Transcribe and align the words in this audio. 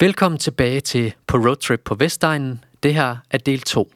Velkommen 0.00 0.38
tilbage 0.38 0.80
til 0.80 1.14
På 1.26 1.36
Roadtrip 1.36 1.80
på 1.84 1.94
Vestegnen. 1.94 2.64
Det 2.82 2.94
her 2.94 3.16
er 3.30 3.38
del 3.38 3.60
2. 3.60 3.90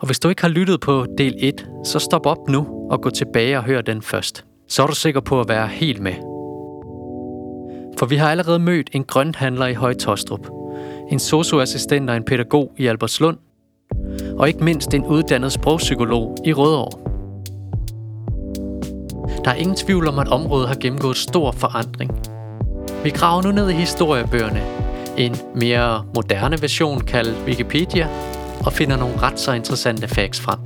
Og 0.00 0.06
hvis 0.06 0.18
du 0.18 0.28
ikke 0.28 0.42
har 0.42 0.48
lyttet 0.48 0.80
på 0.80 1.06
del 1.18 1.34
1, 1.38 1.68
så 1.84 1.98
stop 1.98 2.26
op 2.26 2.48
nu 2.48 2.88
og 2.90 3.02
gå 3.02 3.10
tilbage 3.10 3.58
og 3.58 3.64
hør 3.64 3.80
den 3.80 4.02
først. 4.02 4.44
Så 4.68 4.82
er 4.82 4.86
du 4.86 4.94
sikker 4.94 5.20
på 5.20 5.40
at 5.40 5.48
være 5.48 5.66
helt 5.68 6.02
med. 6.02 6.14
For 7.98 8.06
vi 8.06 8.16
har 8.16 8.30
allerede 8.30 8.58
mødt 8.58 8.90
en 8.92 9.04
grønthandler 9.04 9.66
i 9.66 9.74
Højtostrup, 9.74 10.48
en 11.10 11.18
socioassistent 11.18 12.10
og 12.10 12.16
en 12.16 12.24
pædagog 12.24 12.72
i 12.76 12.86
Albertslund, 12.86 13.38
og 14.38 14.48
ikke 14.48 14.64
mindst 14.64 14.94
en 14.94 15.04
uddannet 15.04 15.52
sprogpsykolog 15.52 16.36
i 16.44 16.52
Rødovre. 16.52 17.05
Der 19.46 19.52
er 19.52 19.56
ingen 19.56 19.76
tvivl 19.76 20.08
om, 20.08 20.18
at 20.18 20.28
området 20.28 20.68
har 20.68 20.74
gennemgået 20.74 21.16
stor 21.16 21.52
forandring. 21.52 22.10
Vi 23.04 23.10
graver 23.10 23.42
nu 23.42 23.50
ned 23.50 23.70
i 23.70 23.72
historiebøgerne, 23.72 24.62
en 25.16 25.36
mere 25.54 26.04
moderne 26.14 26.62
version 26.62 27.00
kaldet 27.00 27.36
Wikipedia, 27.46 28.08
og 28.64 28.72
finder 28.72 28.96
nogle 28.96 29.20
ret 29.22 29.40
så 29.40 29.52
interessante 29.52 30.08
facts 30.08 30.40
frem. 30.40 30.58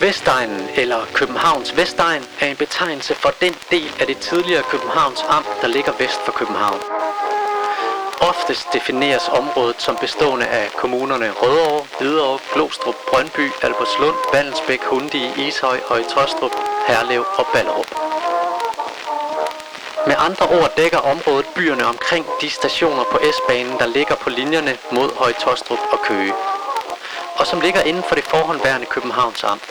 Vestegnen 0.00 0.60
eller 0.76 0.98
Københavns 1.14 1.76
Vestegn 1.76 2.22
er 2.40 2.46
en 2.46 2.56
betegnelse 2.56 3.14
for 3.14 3.30
den 3.40 3.54
del 3.70 3.90
af 4.00 4.06
det 4.06 4.16
tidligere 4.16 4.62
Københavns 4.70 5.20
Amt, 5.28 5.46
der 5.62 5.68
ligger 5.68 5.92
vest 5.98 6.20
for 6.26 6.32
København. 6.32 6.80
Oftest 8.36 8.72
defineres 8.72 9.28
området 9.28 9.82
som 9.82 9.96
bestående 9.96 10.46
af 10.46 10.70
kommunerne 10.76 11.30
Rødovre, 11.42 11.86
Hvidovre, 11.98 12.38
Glostrup, 12.52 12.94
Brøndby, 13.10 13.50
Albertslund, 13.62 14.16
Vandelsbæk, 14.32 14.82
Hundi, 14.84 15.30
Ishøj, 15.36 15.80
Høje 15.88 16.04
Tostrup, 16.04 16.50
Herlev 16.86 17.24
og 17.38 17.46
Ballerup. 17.52 17.90
Med 20.06 20.16
andre 20.18 20.46
ord 20.46 20.70
dækker 20.76 20.98
området 20.98 21.46
byerne 21.54 21.86
omkring 21.86 22.26
de 22.40 22.50
stationer 22.50 23.04
på 23.04 23.18
S-banen, 23.32 23.78
der 23.78 23.86
ligger 23.86 24.14
på 24.14 24.30
linjerne 24.30 24.78
mod 24.92 25.16
Høje 25.16 25.32
Tostrup 25.32 25.78
og 25.92 25.98
Køge, 26.08 26.34
og 27.36 27.46
som 27.46 27.60
ligger 27.60 27.80
inden 27.80 28.02
for 28.08 28.14
det 28.14 28.24
forhåndværende 28.24 28.86
Københavns 28.86 29.44
Amt. 29.44 29.68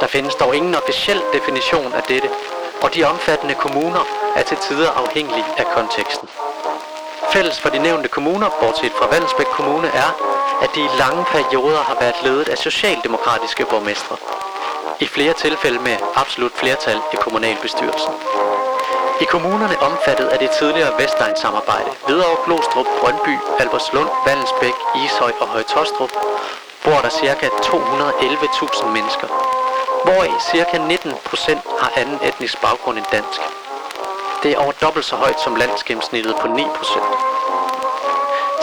Der 0.00 0.06
findes 0.06 0.34
dog 0.34 0.56
ingen 0.56 0.74
officiel 0.74 1.22
definition 1.32 1.92
af 1.92 2.02
dette, 2.02 2.30
og 2.82 2.94
de 2.94 3.04
omfattende 3.04 3.54
kommuner 3.54 4.04
er 4.36 4.42
til 4.42 4.56
tider 4.56 4.90
afhængige 4.90 5.44
af 5.56 5.66
konteksten. 5.66 6.28
Fælles 7.34 7.60
for 7.60 7.68
de 7.68 7.78
nævnte 7.78 8.08
kommuner, 8.08 8.48
bortset 8.60 8.92
fra 8.98 9.06
Vallensbæk 9.12 9.46
Kommune, 9.58 9.88
er, 10.04 10.10
at 10.64 10.70
de 10.74 10.80
i 10.80 10.94
lange 11.02 11.24
perioder 11.34 11.82
har 11.88 11.96
været 12.00 12.18
ledet 12.24 12.48
af 12.48 12.58
socialdemokratiske 12.58 13.64
borgmestre. 13.70 14.16
I 15.00 15.06
flere 15.06 15.32
tilfælde 15.32 15.78
med 15.78 15.96
absolut 16.22 16.52
flertal 16.60 16.98
i 17.14 17.16
kommunalbestyrelsen. 17.24 18.12
I 19.20 19.24
kommunerne 19.24 19.76
omfattet 19.88 20.26
af 20.34 20.38
det 20.38 20.50
tidligere 20.50 20.92
Vestegn-samarbejde, 21.00 21.90
Hvidovre, 22.06 22.44
Glostrup, 22.44 22.86
Brøndby, 23.00 23.34
Albertslund, 23.62 24.10
Vallensbæk, 24.26 24.76
Ishøj 25.04 25.32
og 25.40 25.46
Højtostrup, 25.46 26.12
bor 26.84 26.98
der 27.04 27.12
ca. 27.18 27.46
211.000 27.46 28.86
mennesker, 28.96 29.28
hvoraf 30.04 30.34
ca. 30.50 30.76
19% 30.76 31.80
har 31.80 31.90
anden 31.96 32.18
etnisk 32.28 32.60
baggrund 32.60 32.98
end 32.98 33.06
dansk. 33.12 33.40
Det 34.44 34.52
er 34.52 34.58
over 34.58 34.72
dobbelt 34.72 35.04
så 35.04 35.16
højt 35.16 35.40
som 35.44 35.56
landsgennemsnittet 35.56 36.34
på 36.40 36.46
9 36.48 36.62
procent. 36.78 37.04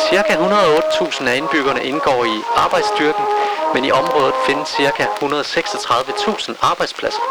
Cirka 0.09 0.33
108.000 0.33 1.27
af 1.27 1.35
indbyggerne 1.37 1.83
indgår 1.83 2.25
i 2.25 2.37
arbejdsstyrken, 2.55 3.25
men 3.73 3.85
i 3.85 3.91
området 3.91 4.33
findes 4.47 4.69
ca. 4.69 5.03
136.000 5.03 6.55
arbejdspladser. 6.71 7.21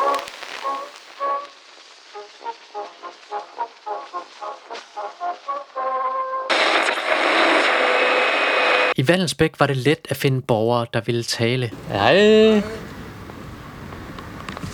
I 8.96 9.08
Vallensbæk 9.08 9.60
var 9.60 9.66
det 9.66 9.76
let 9.76 10.06
at 10.08 10.16
finde 10.16 10.42
borgere, 10.42 10.86
der 10.92 11.00
ville 11.00 11.24
tale. 11.24 11.70
Hej. 11.88 12.62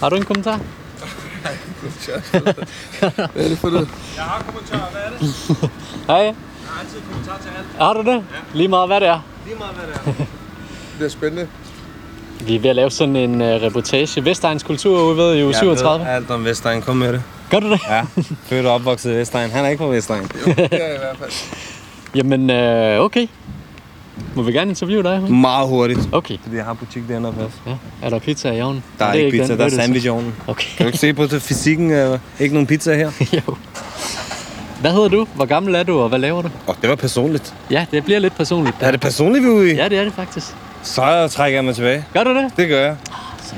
Har 0.01 0.09
du 0.09 0.17
en 0.17 0.25
kommentar? 0.25 0.61
Hvad 3.33 3.45
er 3.45 3.49
det 3.49 3.59
for 3.59 3.69
det? 3.69 3.89
Jeg 4.17 4.25
har 4.25 4.43
kommentarer, 4.47 4.91
hvad 4.91 5.01
er 5.01 5.11
det? 5.19 5.71
Hej. 6.07 6.17
Jeg 6.17 6.35
har 6.67 6.81
altid 6.81 6.99
kommentar 7.11 7.39
til 7.43 7.49
alt. 7.59 7.67
Har 7.79 7.93
du 7.93 8.03
det? 8.11 8.25
Lige 8.55 8.69
meget 8.69 8.89
hvad 8.89 9.01
det 9.01 9.09
er. 9.09 9.21
Lige 9.47 9.57
meget, 9.59 9.75
hvad 9.75 9.87
det 9.87 9.95
er. 9.95 10.25
Det 10.97 10.99
bliver 10.99 11.11
spændende. 11.11 11.49
Vi 12.41 12.55
er 12.57 12.61
ved 12.61 12.71
at 12.71 12.77
lave 12.77 12.91
sådan 12.91 13.17
en 13.17 13.41
uh, 13.41 13.47
reportage. 13.47 14.25
Vestegns 14.25 14.63
kultur 14.63 15.03
ude 15.03 15.17
ved 15.17 15.35
i 15.37 15.45
uge 15.45 15.55
37. 15.55 16.05
Jeg 16.05 16.13
ved 16.13 16.17
alt 16.17 16.31
om 16.31 16.45
Vestegn. 16.45 16.83
Kom 16.83 16.97
med 16.97 17.13
det. 17.13 17.23
Gør 17.51 17.61
du 17.61 17.71
det? 17.71 17.81
Ja, 17.89 18.03
født 18.49 18.67
og 18.67 18.75
opvokset 18.75 19.13
i 19.13 19.17
Vestegn. 19.17 19.51
Han 19.51 19.65
er 19.65 19.69
ikke 19.69 19.83
fra 19.85 19.91
Vestegn. 19.91 20.31
Jo, 20.47 20.53
det 20.53 20.59
er 20.59 20.87
jeg 20.87 20.95
i 20.95 20.99
hvert 20.99 21.17
fald. 21.19 21.31
Jamen, 22.15 22.51
øh, 22.51 23.01
okay. 23.01 23.27
Må 24.35 24.43
vi 24.43 24.53
gerne 24.53 24.71
interviewe 24.71 25.03
dig? 25.03 25.23
Meget 25.33 25.69
hurtigt. 25.69 26.01
Okay. 26.13 26.37
Fordi 26.43 26.57
jeg 26.57 26.65
har 26.65 26.75
butik 26.75 27.03
dernede 27.09 27.33
først. 27.39 27.55
Ja. 27.67 27.73
Er 28.03 28.11
der 28.11 28.19
pizza 28.19 28.51
i 28.53 28.61
ovnen? 28.63 28.83
Der 28.99 29.05
er, 29.05 29.13
Det 29.13 29.19
ikke 29.19 29.31
pizza, 29.39 29.53
den, 29.53 29.59
der 29.59 29.65
er 29.67 29.71
sandwich 29.71 30.07
i 30.07 30.09
ovnen. 30.09 30.35
Okay. 30.47 30.67
Kan 30.77 30.85
du 30.85 30.89
ikke 30.89 30.99
se 30.99 31.15
på 31.15 31.27
det 31.27 31.43
fysikken? 31.43 31.91
Øh, 31.91 32.19
ikke 32.41 32.55
nogen 32.55 32.67
pizza 32.67 32.95
her. 32.97 33.11
jo. 33.49 33.57
Hvad 34.81 34.93
hedder 34.93 35.09
du? 35.09 35.27
Hvor 35.35 35.45
gammel 35.45 35.75
er 35.75 35.83
du, 35.83 35.99
og 36.01 36.09
hvad 36.09 36.19
laver 36.19 36.43
du? 36.43 36.49
Og 36.67 36.77
det 36.83 36.91
var 36.91 36.97
personligt. 36.97 37.55
Ja, 37.71 37.87
det 37.91 38.05
bliver 38.05 38.19
lidt 38.19 38.37
personligt. 38.37 38.77
Er 38.81 38.91
det 38.91 39.01
personligt, 39.01 39.45
vi 39.45 39.49
er 39.49 39.53
ude 39.55 39.71
i? 39.73 39.75
Ja, 39.75 39.89
det 39.89 39.99
er 39.99 40.05
det 40.05 40.13
faktisk. 40.13 40.47
Så 40.83 41.29
trækker 41.31 41.57
jeg 41.57 41.65
mig 41.65 41.75
tilbage. 41.75 42.05
Gør 42.13 42.25
du 42.25 42.31
det? 42.35 42.51
Det 42.57 42.69
gør 42.69 42.81
jeg. 42.81 42.97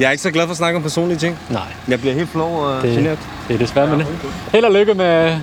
Jeg 0.00 0.06
er 0.06 0.10
ikke 0.10 0.22
så 0.22 0.30
glad 0.30 0.44
for 0.44 0.50
at 0.50 0.56
snakke 0.56 0.76
om 0.76 0.82
personlige 0.82 1.18
ting. 1.18 1.38
Nej. 1.50 1.62
Jeg 1.88 2.00
bliver 2.00 2.14
helt 2.14 2.28
flov 2.28 2.56
og 2.60 2.82
Det- 2.82 2.96
generet. 2.96 3.18
Det 3.48 3.54
er 3.54 3.58
desværre 3.58 3.86
med 3.86 3.98
det. 3.98 4.06
Held 4.52 4.64
og 4.64 4.72
lykke 4.72 4.94
med... 4.94 5.38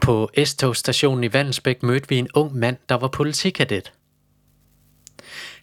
På 0.00 0.30
S-togstationen 0.44 1.24
i 1.24 1.32
Vandensbæk 1.32 1.82
mødte 1.82 2.08
vi 2.08 2.18
en 2.18 2.28
ung 2.34 2.56
mand, 2.56 2.76
der 2.88 2.96
var 2.96 3.08
politikadet. 3.08 3.92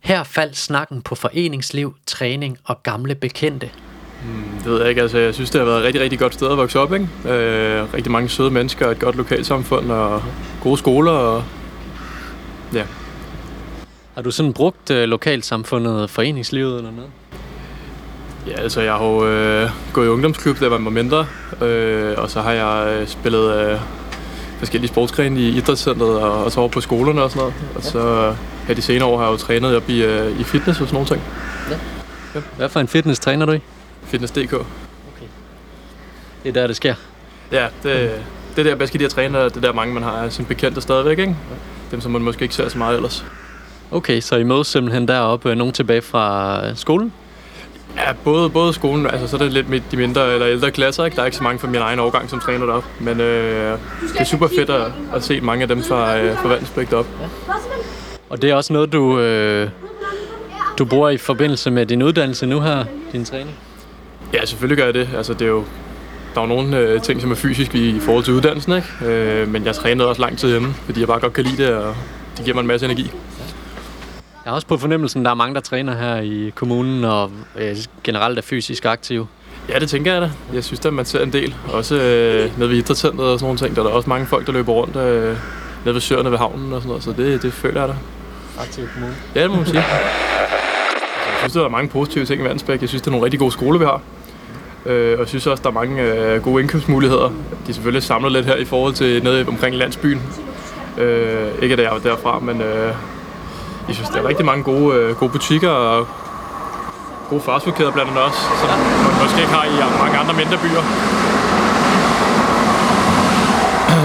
Her 0.04 0.24
faldt 0.24 0.58
snakken 0.58 1.02
på 1.02 1.16
foreningsliv, 1.16 1.96
træning 2.06 2.58
og 2.64 2.84
gamle 2.84 3.16
bekendte. 3.16 3.70
Det 4.58 4.66
ved 4.66 4.80
jeg 4.80 4.90
ikke. 4.90 5.02
Altså, 5.02 5.18
jeg 5.18 5.34
synes, 5.34 5.50
det 5.50 5.62
har 5.62 5.66
været 5.66 5.80
et 5.80 5.86
rigtig, 5.86 6.02
rigtig 6.02 6.20
godt 6.20 6.34
sted 6.34 6.52
at 6.52 6.58
vokse 6.58 6.80
op. 6.80 6.94
Ikke? 6.94 7.08
Øh, 7.26 7.94
rigtig 7.94 8.12
mange 8.12 8.30
søde 8.30 8.52
mennesker, 8.52 8.90
et 8.90 9.00
godt 9.00 9.16
lokalsamfund 9.16 9.92
og 9.92 10.24
gode 10.62 10.78
skoler. 10.78 11.12
Og... 11.12 11.44
Ja. 12.74 12.84
Har 14.16 14.22
du 14.22 14.32
sådan 14.32 14.54
brugt 14.54 14.92
øh, 14.92 15.04
lokalsamfundet, 15.04 16.10
foreningslivet 16.10 16.78
eller 16.78 16.92
noget? 16.92 17.12
ja, 18.48 18.62
altså 18.62 18.82
jeg 18.82 18.94
har 18.94 19.06
jo 19.06 19.28
øh, 19.28 19.70
gået 19.94 20.06
i 20.06 20.10
ungdomsklub, 20.10 20.60
da 20.60 20.64
jeg 20.64 20.72
var 20.72 20.78
mindre. 20.78 21.26
Øh, 21.62 22.14
og 22.18 22.30
så 22.30 22.42
har 22.42 22.52
jeg 22.52 23.02
øh, 23.02 23.08
spillet 23.08 23.56
øh, 23.56 23.80
forskellige 24.60 24.90
sportsgrene 24.90 25.40
i 25.40 25.58
idrætscenteret 25.58 26.24
og, 26.24 26.44
og 26.44 26.52
så 26.52 26.60
over 26.60 26.70
på 26.70 26.82
skolerne 26.82 27.24
og 27.24 27.32
sådan 27.32 27.40
noget. 27.40 27.54
Og 27.76 27.84
så 27.84 28.36
her 28.68 28.76
de 28.76 28.82
senere 28.82 29.08
år 29.08 29.18
har 29.18 29.26
jeg 29.26 29.32
jo 29.32 29.38
trænet 29.38 29.76
op 29.76 29.90
i, 29.90 30.04
øh, 30.04 30.40
i 30.40 30.44
fitness 30.44 30.82
og 30.82 30.88
sådan 30.88 30.94
nogle 30.94 31.08
ting. 31.08 31.22
Hvad 32.58 32.70
for 32.70 32.80
en 32.80 32.88
fitness 32.88 33.20
træner 33.20 33.46
du 33.46 33.52
i? 33.52 33.60
Fitness.dk. 34.04 34.66
Det 36.44 36.50
er 36.50 36.54
der, 36.54 36.68
det 36.68 36.76
sker. 36.76 36.96
Ja, 37.52 37.68
det, 37.84 38.12
det 38.56 38.60
er 38.60 38.64
der, 38.64 38.76
bedst 38.76 38.92
kan 38.92 38.98
lide 38.98 39.06
at 39.06 39.12
træne, 39.12 39.40
og 39.40 39.50
det 39.50 39.58
er 39.58 39.62
der 39.62 39.74
mange, 39.74 39.94
man 39.94 40.04
har 40.04 40.30
sin 40.30 40.46
bekendte 40.46 40.82
stadigvæk, 40.82 41.20
ikke? 41.20 41.36
Dem, 41.92 42.02
som 42.02 42.12
man 42.12 42.22
måske 42.22 42.44
ikke 42.44 42.56
ser 42.56 42.70
så 42.70 42.78
meget 42.78 42.96
ellers. 42.96 43.26
Okay, 43.92 44.22
så 44.22 44.36
I 44.36 44.44
mødes 44.44 44.68
simpelthen 44.68 45.08
deroppe 45.08 45.50
øh, 45.50 45.58
nogen 45.58 45.74
tilbage 45.74 46.02
fra 46.02 46.60
øh, 46.68 46.76
skolen? 46.76 47.14
Ja, 47.98 48.14
både, 48.24 48.50
både 48.50 48.74
skolen, 48.74 49.06
altså 49.08 49.28
så 49.28 49.36
er 49.36 49.40
det 49.40 49.54
lidt 49.54 49.70
med 49.70 49.82
de 49.92 49.98
mindre 49.98 50.34
eller 50.34 50.48
ældre 50.48 50.72
klasser, 50.72 51.06
ikke? 51.06 51.16
Der 51.16 51.22
er 51.22 51.26
ikke 51.26 51.38
så 51.38 51.44
mange 51.44 51.60
fra 51.60 51.68
min 51.68 51.82
egen 51.82 52.00
årgang, 52.00 52.30
som 52.30 52.40
træner 52.40 52.66
derop. 52.66 52.86
Men 53.00 53.22
øh, 53.22 53.78
det 54.14 54.20
er 54.20 54.24
super 54.24 54.48
fedt 54.48 54.70
at, 54.70 54.92
at 55.16 55.24
se 55.24 55.42
mange 55.42 55.62
af 55.62 55.68
dem 55.68 55.84
fra, 55.84 56.18
øh, 56.20 56.38
fra 56.38 56.48
Vandensbæk 56.50 56.90
deroppe. 56.90 57.12
Og 58.30 58.42
det 58.42 58.50
er 58.50 58.56
også 58.56 58.74
noget, 58.74 58.94
du, 58.94 59.20
øh, 59.20 59.70
du 60.78 60.86
bruger 60.86 61.10
i 61.10 61.18
forbindelse 61.18 61.72
med 61.72 61.86
din 61.86 62.02
uddannelse 62.02 62.46
nu 62.46 62.60
her, 62.60 62.84
din 63.12 63.26
træning? 63.26 63.56
Ja, 64.34 64.46
selvfølgelig 64.46 64.78
gør 64.78 64.86
jeg 64.86 64.94
det. 64.94 65.10
Altså, 65.18 65.34
det 65.34 65.42
er 65.42 65.50
jo, 65.50 65.64
der 66.36 66.42
er 66.42 66.46
jo 66.46 66.48
nogle 66.48 66.78
øh, 66.78 67.02
ting, 67.02 67.22
som 67.22 67.32
er 67.32 67.36
fysisk 67.36 67.76
i, 67.76 67.90
i 67.90 68.00
forhold 68.00 68.24
til 68.24 68.34
uddannelsen, 68.34 68.74
ikke? 68.76 69.14
Øh, 69.14 69.48
men 69.48 69.66
jeg 69.66 69.76
trænede 69.76 70.08
også 70.10 70.22
lang 70.22 70.38
tid 70.38 70.50
hjemme, 70.50 70.74
fordi 70.86 71.00
jeg 71.00 71.08
bare 71.08 71.20
godt 71.20 71.34
kan 71.34 71.44
lide 71.44 71.64
det, 71.64 71.74
og 71.74 71.96
det 72.38 72.46
giver 72.46 72.56
mig 72.56 72.62
en 72.62 72.68
masse 72.68 72.86
energi. 72.86 73.12
Jeg 74.46 74.52
har 74.52 74.56
også 74.56 74.68
på 74.68 74.78
fornemmelsen, 74.78 75.22
at 75.22 75.26
der 75.26 75.32
er 75.32 75.36
mange, 75.36 75.56
der 75.56 75.62
træner 75.62 75.96
her 75.96 76.22
i 76.22 76.52
kommunen 76.56 77.04
og 77.04 77.32
øh, 77.56 77.76
generelt 78.04 78.38
er 78.38 78.42
fysisk 78.42 78.86
aktive. 78.86 79.28
Ja, 79.70 79.80
det 79.80 79.90
tænker 79.90 80.14
jeg 80.14 80.22
da. 80.22 80.32
Jeg 80.54 80.64
synes, 80.64 80.86
at 80.86 80.94
man 80.94 81.06
ser 81.06 81.24
en 81.24 81.34
del. 81.34 81.56
Også 81.74 81.96
øh, 81.96 82.60
nede 82.60 82.70
ved 82.70 82.78
idrætscenteret 82.78 83.30
og 83.30 83.40
sådan 83.40 83.46
nogle 83.46 83.60
ting. 83.60 83.76
Der 83.76 83.82
er 83.82 83.88
der 83.88 83.94
også 83.94 84.10
mange 84.10 84.26
folk, 84.26 84.48
der 84.48 84.54
løber 84.54 84.74
rundt 84.74 84.96
øh, 84.96 85.38
nede 85.86 85.94
ved 85.94 86.02
søerne 86.02 86.32
ved 86.32 86.38
havnen 86.38 86.74
og 86.74 86.82
sådan 86.82 86.88
noget. 86.88 87.04
Så 87.04 87.12
det, 87.12 87.42
det 87.42 87.54
føler 87.54 87.80
jeg 87.80 87.90
da. 87.90 87.96
Aktiv 88.60 88.88
kommune. 88.94 89.16
Ja, 89.36 89.44
det 89.44 89.50
må 89.50 89.56
man 89.56 89.66
sige. 89.66 89.80
Jeg 89.80 91.40
synes, 91.40 91.54
der 91.54 91.66
er 91.66 91.70
mange 91.70 91.90
positive 91.90 92.26
ting 92.26 92.42
i 92.42 92.44
Vandsbæk. 92.44 92.82
Jeg 92.82 92.90
synes, 92.90 93.02
det 93.02 93.08
er 93.08 93.12
nogle 93.12 93.26
rigtig 93.26 93.40
gode 93.40 93.52
skoler, 93.52 93.80
vi 93.80 93.86
har. 93.86 94.02
Øh, 94.86 95.14
og 95.14 95.20
jeg 95.20 95.28
synes 95.28 95.48
også, 95.48 95.64
der 95.64 95.70
er 95.70 95.74
mange 95.74 96.02
øh, 96.02 96.44
gode 96.44 96.62
indkøbsmuligheder. 96.62 97.28
De 97.30 97.70
er 97.70 97.74
selvfølgelig 97.74 98.04
samlet 98.04 98.32
lidt 98.32 98.46
her 98.46 98.56
i 98.56 98.66
forhold 98.66 98.94
til 98.94 99.24
nede 99.24 99.46
omkring 99.48 99.76
landsbyen. 99.76 100.22
Øh, 100.98 101.48
ikke 101.62 101.74
at 101.74 101.80
jeg 101.80 101.96
er 101.96 102.00
derfra, 102.00 102.40
men 102.40 102.62
øh, 102.62 102.94
jeg 103.88 103.96
synes, 103.96 104.10
der 104.10 104.22
er 104.22 104.28
rigtig 104.28 104.46
mange 104.46 104.64
gode, 104.64 104.98
øh, 104.98 105.16
gode 105.16 105.32
butikker 105.32 105.70
og 105.70 106.08
gode 107.30 107.42
fastfoodkæder 107.42 107.92
blandt 107.92 108.12
andet 108.12 108.24
også, 108.24 108.40
som 108.60 108.70
man 108.70 109.24
måske 109.24 109.42
ikke 109.42 109.54
har 109.54 109.66
i 109.66 110.00
mange 110.00 110.18
andre 110.18 110.34
mindre 110.34 110.58
byer. 110.64 110.84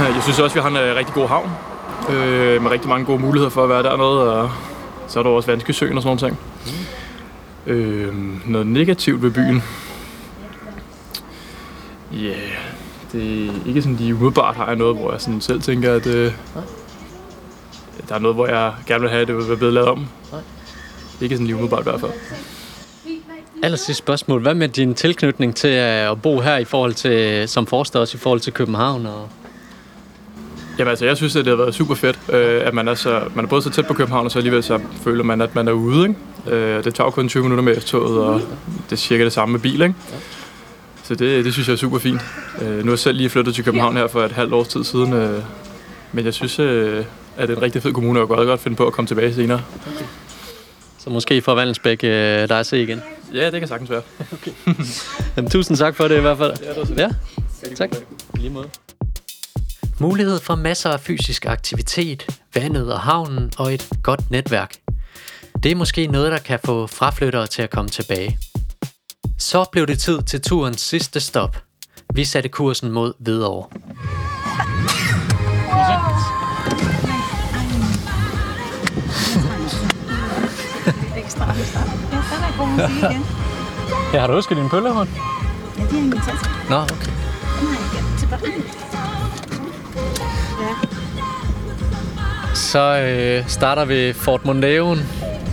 Jeg 0.17 0.23
synes 0.23 0.39
også, 0.39 0.55
vi 0.55 0.61
har 0.61 0.69
en 0.69 0.77
øh, 0.77 0.97
rigtig 0.97 1.15
god 1.15 1.29
havn, 1.29 1.51
øh, 2.11 2.63
med 2.63 2.71
rigtig 2.71 2.89
mange 2.89 3.07
gode 3.07 3.19
muligheder 3.19 3.51
for 3.51 3.63
at 3.63 3.69
være 3.69 3.83
dernede, 3.83 4.33
og 4.33 4.51
så 5.07 5.19
er 5.19 5.23
der 5.23 5.31
også 5.31 5.51
Vanskesøen 5.51 5.97
og 5.97 6.03
sådan 6.03 6.19
noget. 6.21 6.37
Mm. 7.67 7.73
Øh, 7.73 8.15
noget 8.47 8.67
negativt 8.67 9.23
ved 9.23 9.31
byen? 9.31 9.63
Ja, 12.13 12.17
yeah, 12.17 12.37
det 13.13 13.47
er 13.47 13.53
ikke 13.67 13.83
sådan 13.83 13.97
lige 13.97 14.15
umiddelbart 14.15 14.57
har 14.57 14.67
jeg 14.67 14.77
noget, 14.77 14.97
hvor 14.97 15.13
jeg 15.13 15.21
sådan 15.21 15.41
selv 15.41 15.63
tænker, 15.63 15.93
at 15.95 16.07
øh, 16.07 16.33
der 18.09 18.15
er 18.15 18.19
noget, 18.19 18.35
hvor 18.35 18.47
jeg 18.47 18.73
gerne 18.87 19.01
vil 19.01 19.11
have, 19.11 19.23
at 19.23 19.29
det 19.29 19.37
vil 19.37 19.57
blive 19.57 19.73
lavet 19.73 19.89
om. 19.89 20.07
Nej. 20.33 20.41
Ikke 21.21 21.35
sådan 21.35 21.47
lige 21.47 21.57
umiddelbart 21.57 21.81
i 21.81 21.91
hvert 21.91 22.01
fald. 22.01 22.13
Allersidste 23.63 23.95
spørgsmål. 23.95 24.43
Hvad 24.43 24.55
med 24.55 24.69
din 24.69 24.95
tilknytning 24.95 25.57
til 25.57 25.69
at 25.69 26.23
bo 26.23 26.41
her 26.41 26.57
i 26.57 26.65
forhold 26.65 26.95
til, 26.95 27.49
som 27.49 27.67
forstander 27.67 28.01
også 28.01 28.17
i 28.17 28.19
forhold 28.19 28.41
til 28.41 28.53
København? 28.53 29.07
Og... 29.07 29.29
Jamen 30.79 30.91
altså, 30.91 31.05
jeg 31.05 31.17
synes, 31.17 31.37
at 31.37 31.45
det 31.45 31.51
har 31.51 31.57
været 31.57 31.75
super 31.75 31.95
fedt, 31.95 32.19
øh, 32.29 32.67
at 32.67 32.75
man 32.75 32.89
er, 32.89 32.95
så, 32.95 33.23
man 33.35 33.45
er 33.45 33.49
både 33.49 33.63
så 33.63 33.71
tæt 33.71 33.87
på 33.87 33.95
København, 33.95 34.25
og 34.25 34.31
så 34.31 34.39
alligevel 34.39 34.63
så 34.63 34.81
føler 35.03 35.25
man, 35.25 35.41
at 35.41 35.55
man 35.55 35.69
er 35.69 35.73
ude. 35.73 36.09
Ikke? 36.09 36.57
Øh, 36.57 36.85
det 36.85 36.95
tager 36.95 37.11
kun 37.11 37.29
20 37.29 37.43
minutter 37.43 37.65
med 37.65 37.81
toget, 37.81 38.19
og 38.19 38.41
det 38.85 38.93
er 38.93 38.97
cirka 38.97 39.25
det 39.25 39.33
samme 39.33 39.53
med 39.53 39.61
bil. 39.61 39.83
Ikke? 39.83 39.95
Så 41.03 41.15
det, 41.15 41.45
det 41.45 41.53
synes 41.53 41.69
jeg 41.69 41.73
er 41.73 41.79
super 41.79 41.99
fint. 41.99 42.21
Øh, 42.63 42.79
nu 42.79 42.87
er 42.87 42.93
jeg 42.93 42.99
selv 42.99 43.17
lige 43.17 43.31
flyttet 43.31 43.55
til 43.55 43.65
København 43.65 43.97
her 43.97 44.07
for 44.07 44.25
et 44.25 44.33
halvt 44.33 44.53
års 44.53 44.69
tid 44.69 44.85
siden, 44.85 45.13
øh, 45.13 45.43
men 46.13 46.25
jeg 46.25 46.35
synes, 46.35 46.59
øh, 46.59 47.05
at 47.39 47.49
det 47.49 47.55
er 47.55 47.57
en 47.57 47.63
rigtig 47.63 47.83
fed 47.83 47.93
kommune, 47.93 48.21
og 48.21 48.39
jeg 48.39 48.47
godt 48.47 48.61
finde 48.61 48.77
på 48.77 48.87
at 48.87 48.93
komme 48.93 49.07
tilbage 49.07 49.35
senere. 49.35 49.63
Okay. 49.87 50.05
Så 50.99 51.11
måske 51.11 51.43
får 51.43 51.55
Vandensbæk 51.55 52.05
øh, 52.05 52.49
dig 52.49 52.59
at 52.59 52.67
se 52.67 52.83
igen? 52.83 53.03
Ja, 53.35 53.51
det 53.51 53.61
kan 53.61 53.69
sagtens 53.69 53.91
være. 53.91 54.03
okay. 54.33 54.51
Jamen, 55.37 55.51
tusind 55.51 55.77
tak 55.77 55.95
for 55.97 56.09
det 56.09 56.17
i 56.17 56.21
hvert 56.21 56.39
fald. 56.39 56.55
Ja, 56.63 56.81
det 56.81 56.97
var 56.97 57.03
ja. 57.03 57.75
tak. 57.75 57.91
Lige 58.35 58.51
måde. 58.51 58.69
Mulighed 59.99 60.39
for 60.39 60.55
masser 60.55 60.91
af 60.91 61.01
fysisk 61.01 61.47
aktivitet, 61.47 62.39
vandet 62.55 62.93
og 62.93 63.01
havnen 63.01 63.53
og 63.59 63.75
et 63.75 63.89
godt 64.03 64.31
netværk. 64.31 64.75
Det 65.63 65.73
er 65.73 65.77
måske 65.77 66.07
noget, 66.07 66.33
der 66.33 66.39
kan 66.39 66.59
få 66.65 66.87
fraflyttere 66.87 67.47
til 67.47 67.63
at 67.63 67.71
komme 67.71 67.91
tilbage. 67.91 68.39
Så 69.39 69.65
blev 69.73 69.87
det 69.87 69.99
tid 69.99 70.23
til 70.23 70.41
turens 70.41 70.81
sidste 70.81 71.21
stop. 71.21 71.57
Vi 72.15 72.25
satte 72.25 72.49
kursen 72.49 72.93
mod 72.93 73.13
Hvidovre. 73.19 73.69
Ja, 81.39 81.45
der 81.45 82.47
er 82.47 82.59
god 82.59 82.69
musik 82.69 83.03
igen. 83.11 83.27
Ja, 84.13 84.21
har 84.21 84.27
du 84.27 84.35
husket 84.35 84.57
din 84.57 84.69
pøllehånd? 84.69 85.09
Ja, 85.79 85.83
det 85.83 85.93
er 85.93 86.03
en 86.03 86.13
taske. 86.13 86.49
Nå, 86.71 86.77
okay. 86.77 86.95
Den 87.61 87.67
har 87.67 87.75
jeg 87.75 87.89
gemt 87.95 88.19
til 88.19 88.27
børnene. 88.27 88.65
Ja. 90.61 90.75
Så 92.55 92.99
øh, 92.99 93.49
starter 93.49 93.85
vi 93.85 94.13
Fort 94.13 94.45
Mondeoen. 94.45 95.07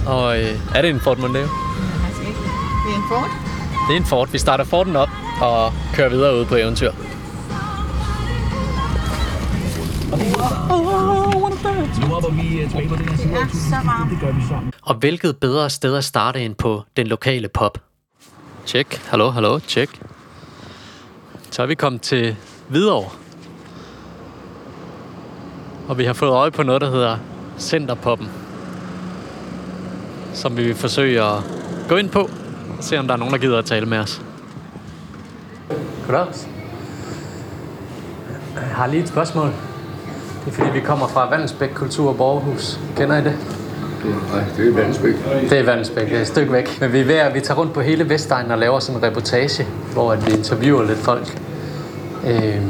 Og 0.08 0.42
øh, 0.42 0.60
er 0.76 0.82
det 0.82 0.90
en 0.90 1.00
Fort 1.00 1.20
Mondeo? 1.20 1.42
Det 1.44 1.50
er 1.50 2.96
en 2.96 3.04
Ford. 3.10 3.30
Det 3.88 3.94
er 3.94 3.98
en 4.00 4.06
Ford. 4.06 4.30
Vi 4.32 4.38
starter 4.38 4.64
Forden 4.64 4.96
op 4.96 5.10
og 5.42 5.74
kører 5.94 6.10
videre 6.10 6.36
ud 6.36 6.46
på 6.46 6.56
eventyr. 6.56 6.92
Og 14.82 14.96
hvilket 14.96 15.38
bedre 15.38 15.70
sted 15.70 15.98
at 15.98 16.04
starte 16.04 16.46
end 16.46 16.56
på 16.56 16.84
den 16.98 17.08
lokale 17.08 17.48
pop? 17.48 17.78
Tjek. 18.66 19.02
Hallo, 19.10 19.30
hallo, 19.30 19.60
tjek. 19.60 20.02
Så 21.52 21.62
er 21.62 21.66
vi 21.66 21.76
kommet 21.76 22.02
til 22.02 22.36
Hvidovre. 22.68 23.10
Og 25.88 25.98
vi 25.98 26.06
har 26.06 26.14
fået 26.14 26.32
øje 26.32 26.52
på 26.52 26.64
noget, 26.64 26.82
der 26.82 26.92
hedder 26.92 27.18
Centerpoppen. 27.60 28.30
Som 30.34 30.58
vi 30.58 30.64
vil 30.64 30.76
forsøge 30.76 31.24
at 31.24 31.44
gå 31.90 31.96
ind 31.96 32.10
på. 32.10 32.30
Og 32.78 32.84
se, 32.84 33.00
om 33.00 33.08
der 33.08 33.14
er 33.14 33.18
nogen, 33.18 33.34
der 33.34 33.40
gider 33.40 33.58
at 33.58 33.66
tale 33.66 33.86
med 33.86 33.98
os. 33.98 34.22
Goddag. 36.06 36.28
Jeg 38.56 38.64
har 38.64 38.88
lige 38.88 39.04
et 39.04 39.10
spørgsmål. 39.10 39.52
Det 40.46 40.52
er 40.52 40.56
fordi, 40.56 40.70
vi 40.74 40.80
kommer 40.80 41.08
fra 41.08 41.30
Vandensbæk 41.30 41.70
Kultur- 41.76 42.10
og 42.10 42.18
Borgerhus. 42.18 42.80
Kender 42.98 43.18
I 43.18 43.24
det? 43.24 43.34
Nej, 44.34 44.44
det 44.58 44.68
er 44.68 44.74
Vandensbæk. 44.74 45.14
Det 45.50 45.60
er 45.60 45.64
Vandensbæk, 45.66 46.10
det 46.10 46.18
er 46.18 46.22
et 46.22 46.28
stykke 46.28 46.54
væk. 46.54 46.78
Men 46.82 46.94
vi 46.94 47.00
er 47.00 47.06
ved 47.06 47.16
at 47.16 47.34
vi 47.34 47.40
tager 47.40 47.60
rundt 47.60 47.74
på 47.74 47.82
hele 47.82 48.10
Vestegnen 48.10 48.52
og 48.52 48.58
laver 48.58 48.80
sådan 48.80 49.02
en 49.02 49.08
reportage, 49.08 49.68
hvor 49.94 50.12
at 50.12 50.28
vi 50.28 50.32
interviewer 50.32 50.84
lidt 50.84 51.00
folk 51.00 51.42
øh, 52.28 52.62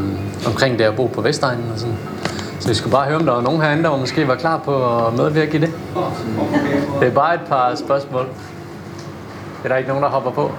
omkring 0.48 0.80
det 0.80 0.86
at 0.86 0.96
bo 0.96 1.06
på 1.08 1.22
Vestegnen 1.22 1.72
og 1.74 1.80
sådan. 1.80 1.96
Så 2.60 2.68
vi 2.68 2.74
skulle 2.74 2.92
bare 2.92 3.06
høre, 3.06 3.18
om 3.18 3.26
der 3.26 3.34
var 3.34 3.42
nogen 3.42 3.62
herinde, 3.62 3.84
der 3.84 3.98
måske 3.98 4.28
var 4.28 4.36
klar 4.36 4.58
på 4.58 5.06
at 5.08 5.14
medvirke 5.18 5.58
i 5.58 5.62
det. 5.62 5.72
Det 7.00 7.08
er 7.08 7.12
bare 7.12 7.36
et 7.36 7.42
par 7.50 7.76
spørgsmål. 7.76 8.26
Det 9.58 9.64
er 9.64 9.68
der 9.70 9.76
ikke 9.76 9.90
nogen, 9.90 10.04
der 10.04 10.10
hopper 10.10 10.32
på. 10.32 10.52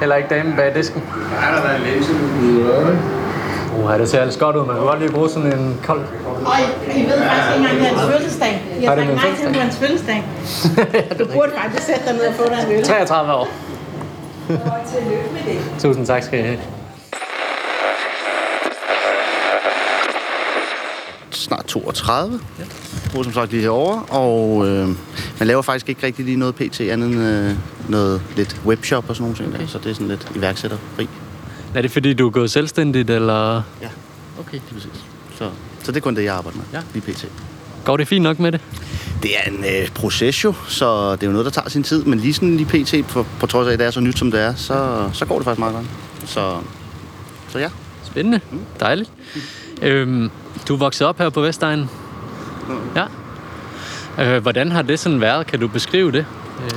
Heller 0.00 0.16
ikke 0.16 0.28
damen 0.28 0.54
bag 0.56 0.74
disken. 0.74 1.02
Der 1.40 1.68
er 1.68 1.76
en 1.76 1.82
linse, 1.82 2.12
du 2.12 3.19
kunne 3.70 3.94
Uh, 3.94 4.00
det 4.00 4.08
ser 4.08 4.20
ellers 4.20 4.36
godt 4.36 4.56
ud. 4.56 4.66
Man 4.66 4.76
kan 4.76 4.84
godt 4.84 4.98
lige 4.98 5.12
bruge 5.12 5.28
sådan 5.30 5.58
en 5.58 5.80
kold. 5.84 6.00
Og 6.26 6.56
I 6.96 7.02
ved 7.02 7.18
faktisk 7.22 7.56
ikke 7.56 7.68
engang, 7.68 7.78
det 7.78 7.86
er 7.86 7.94
hans 7.94 8.12
fødselsdag. 8.12 8.62
Jeg 8.80 8.90
har 8.90 8.94
det 8.96 9.04
sagt 9.04 9.08
min 9.08 9.16
nej 9.16 9.36
til 9.36 9.54
på 9.54 9.60
hans 9.60 9.76
fødselsdag. 9.76 10.24
Du 11.18 11.24
burde 11.34 11.52
faktisk 11.56 11.86
sætte 11.86 12.02
dig 12.06 12.12
ned 12.12 12.26
og 12.26 12.34
få 12.34 12.44
dig 12.48 12.58
en 12.66 12.78
øl. 12.78 12.84
33 12.84 13.32
år. 13.32 13.48
Tillykke 14.92 15.28
med 15.32 15.54
det. 15.54 15.60
Tusind 15.82 16.06
tak 16.06 16.22
skal 16.22 16.38
I 16.38 16.42
have. 16.42 16.58
snart 21.50 21.64
32. 21.66 22.40
Ja. 22.58 22.64
Bor 23.14 23.22
som 23.22 23.32
sagt 23.32 23.50
lige 23.50 23.62
herovre, 23.62 24.02
og 24.02 24.68
øh, 24.68 24.88
man 25.38 25.48
laver 25.48 25.62
faktisk 25.62 25.88
ikke 25.88 26.06
rigtig 26.06 26.24
lige 26.24 26.36
noget 26.36 26.54
pt. 26.54 26.80
andet 26.80 27.08
end 27.08 27.20
øh, 27.20 27.54
noget 27.88 28.22
lidt 28.36 28.60
webshop 28.66 29.08
og 29.08 29.16
sådan 29.16 29.22
nogle 29.22 29.36
ting. 29.36 29.48
Okay. 29.48 29.60
Der, 29.60 29.66
så 29.66 29.78
det 29.78 29.90
er 29.90 29.94
sådan 29.94 30.08
lidt 30.08 30.32
iværksætterfri. 30.34 31.08
Er 31.74 31.82
det 31.82 31.90
fordi, 31.90 32.14
du 32.14 32.26
er 32.26 32.30
gået 32.30 32.50
selvstændigt, 32.50 33.10
eller? 33.10 33.62
Ja, 33.82 33.88
okay. 34.40 34.52
Lige 34.52 34.74
præcis. 34.74 35.04
Så, 35.38 35.50
så 35.82 35.92
det 35.92 35.96
er 35.96 36.00
kun 36.00 36.16
det, 36.16 36.24
jeg 36.24 36.34
arbejder 36.34 36.58
med 36.58 36.64
Ja. 36.72 36.80
lige 36.94 37.12
pt. 37.12 37.26
Går 37.84 37.96
det 37.96 38.08
fint 38.08 38.22
nok 38.22 38.38
med 38.38 38.52
det? 38.52 38.60
Det 39.22 39.30
er 39.38 39.50
en 39.50 39.64
øh, 39.64 39.88
proces 39.94 40.44
jo, 40.44 40.54
så 40.68 41.12
det 41.12 41.22
er 41.22 41.26
jo 41.26 41.32
noget, 41.32 41.44
der 41.44 41.50
tager 41.50 41.68
sin 41.68 41.82
tid. 41.82 42.04
Men 42.04 42.18
lige 42.20 42.34
sådan 42.34 42.56
lige 42.56 42.84
pt, 42.84 43.08
på, 43.08 43.26
på 43.40 43.46
trods 43.46 43.68
af, 43.68 43.72
at 43.72 43.78
det 43.78 43.86
er 43.86 43.90
så 43.90 44.00
nyt, 44.00 44.18
som 44.18 44.30
det 44.30 44.40
er, 44.40 44.54
så, 44.54 45.08
så 45.12 45.26
går 45.26 45.36
det 45.36 45.44
faktisk 45.44 45.58
meget 45.58 45.74
godt. 45.74 45.86
Så, 46.30 46.56
så 47.48 47.58
ja. 47.58 47.68
Spændende. 48.04 48.40
Dejligt. 48.80 49.10
Øhm, 49.82 50.30
du 50.68 50.74
er 50.74 50.78
vokset 50.78 51.06
op 51.06 51.18
her 51.18 51.30
på 51.30 51.40
Vestegnen? 51.40 51.90
Ja. 52.96 53.04
Øh, 54.36 54.42
hvordan 54.42 54.72
har 54.72 54.82
det 54.82 54.98
sådan 54.98 55.20
været? 55.20 55.46
Kan 55.46 55.60
du 55.60 55.68
beskrive 55.68 56.12
det? 56.12 56.26
Øh, 56.64 56.70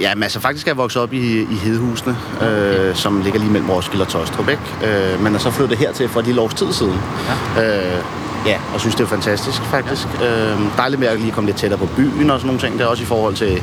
ja, 0.00 0.14
men 0.14 0.22
altså 0.22 0.40
faktisk 0.40 0.66
er 0.66 0.70
jeg 0.70 0.76
vokset 0.76 1.02
op 1.02 1.12
i, 1.12 1.40
i 1.40 1.54
Hedehusene, 1.54 2.16
øh, 2.42 2.94
som 2.94 3.20
ligger 3.20 3.40
lige 3.40 3.50
mellem 3.50 3.70
Roskilde 3.70 4.02
og 4.02 4.08
Tostrup, 4.08 4.48
ikke? 4.48 4.62
Øh, 4.84 5.22
men 5.22 5.34
er 5.34 5.38
så 5.38 5.50
flyttet 5.50 5.78
hertil 5.78 6.08
for 6.08 6.20
et 6.20 6.26
lille 6.26 6.40
års 6.40 6.54
tid 6.54 6.72
siden. 6.72 7.00
Ja. 7.56 7.96
Øh, 7.96 8.02
ja, 8.46 8.58
og 8.74 8.80
synes, 8.80 8.94
det 8.94 9.04
er 9.04 9.08
fantastisk, 9.08 9.62
faktisk. 9.62 10.08
Ja. 10.20 10.52
Øh, 10.52 10.60
dejligt 10.76 11.00
med 11.00 11.08
at 11.08 11.20
lige 11.20 11.32
komme 11.32 11.48
lidt 11.48 11.56
tættere 11.56 11.78
på 11.78 11.88
byen 11.96 12.30
og 12.30 12.40
sådan 12.40 12.46
nogle 12.46 12.60
ting 12.60 12.78
der, 12.78 12.86
også 12.86 13.02
i 13.02 13.06
forhold 13.06 13.34
til 13.34 13.62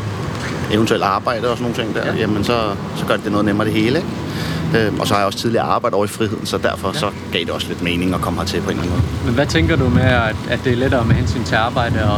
eventuelt 0.71 1.03
arbejde 1.03 1.49
og 1.49 1.57
sådan 1.57 1.71
nogle 1.71 1.93
ting 1.93 2.05
der. 2.05 2.13
Ja. 2.13 2.19
Jamen, 2.19 2.43
så, 2.43 2.75
så 2.95 3.05
gør 3.05 3.15
det 3.15 3.23
det 3.23 3.31
noget 3.31 3.45
nemmere 3.45 3.67
det 3.67 3.73
hele, 3.73 3.97
ikke? 3.97 4.87
Øh, 4.87 4.99
og 4.99 5.07
så 5.07 5.13
har 5.13 5.21
jeg 5.21 5.27
også 5.27 5.39
tidligere 5.39 5.65
arbejdet 5.65 5.95
over 5.95 6.05
i 6.05 6.07
friheden, 6.07 6.45
så 6.45 6.57
derfor 6.57 6.91
ja. 6.93 6.99
så 6.99 7.11
gav 7.31 7.41
det 7.41 7.49
også 7.49 7.67
lidt 7.67 7.81
mening 7.81 8.13
at 8.13 8.21
komme 8.21 8.39
hertil 8.39 8.61
på 8.61 8.69
en 8.69 8.77
eller 8.77 8.83
anden 8.83 9.05
måde. 9.05 9.25
Men 9.25 9.33
hvad 9.35 9.47
tænker 9.47 9.75
du 9.75 9.89
med, 9.89 10.01
at, 10.01 10.35
at 10.49 10.59
det 10.63 10.71
er 10.71 10.75
lettere 10.75 11.05
med 11.05 11.15
hensyn 11.15 11.43
til 11.43 11.55
arbejde 11.55 12.03
og, 12.03 12.17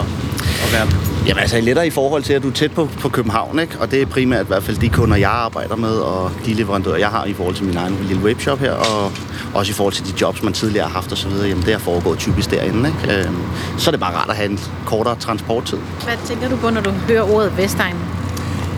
og 0.64 0.74
være... 0.74 1.17
Jamen 1.28 1.42
altså 1.42 1.62
lettere 1.62 1.88
i 1.88 1.90
forhold 1.90 2.24
til, 2.24 2.34
at 2.34 2.44
du 2.44 2.48
er 2.48 2.54
tæt 2.54 2.72
på, 2.72 2.90
på 3.00 3.10
København, 3.10 3.60
ikke? 3.60 3.78
Og 3.80 3.92
det 3.92 4.02
er 4.02 4.06
primært 4.06 4.46
i 4.46 4.48
hvert 4.48 4.64
fald 4.64 4.78
de 4.78 4.90
kunder, 4.90 5.18
jeg 5.18 5.30
arbejder 5.30 5.76
med, 5.76 5.90
og 5.90 6.32
de 6.46 6.54
leverandører, 6.54 6.98
jeg 6.98 7.08
har 7.08 7.26
i 7.26 7.34
forhold 7.34 7.56
til 7.56 7.66
min 7.66 7.78
egen 7.78 7.98
lille 8.08 8.24
webshop 8.24 8.60
her, 8.60 8.72
og 8.72 9.12
også 9.54 9.72
i 9.72 9.74
forhold 9.74 9.94
til 9.94 10.06
de 10.06 10.14
jobs, 10.22 10.44
man 10.44 10.54
tidligere 10.54 10.88
har 10.88 10.94
haft 10.94 11.12
osv. 11.12 11.32
Jamen 11.32 11.64
det 11.64 11.72
har 11.74 11.80
foregået 11.80 12.20
typisk 12.20 12.52
derinde, 12.52 12.90
ikke? 12.90 13.20
Øhm, 13.20 13.36
så 13.78 13.90
er 13.90 13.92
det 13.92 14.00
bare 14.00 14.16
rart 14.16 14.30
at 14.30 14.36
have 14.36 14.50
en 14.50 14.60
kortere 14.86 15.16
transporttid. 15.16 15.78
Hvad 16.04 16.14
tænker 16.26 16.50
du 16.50 16.56
på, 16.56 16.70
når 16.70 16.82
du 16.82 16.90
hører 16.90 17.34
ordet 17.34 17.58
Vestegn? 17.58 17.96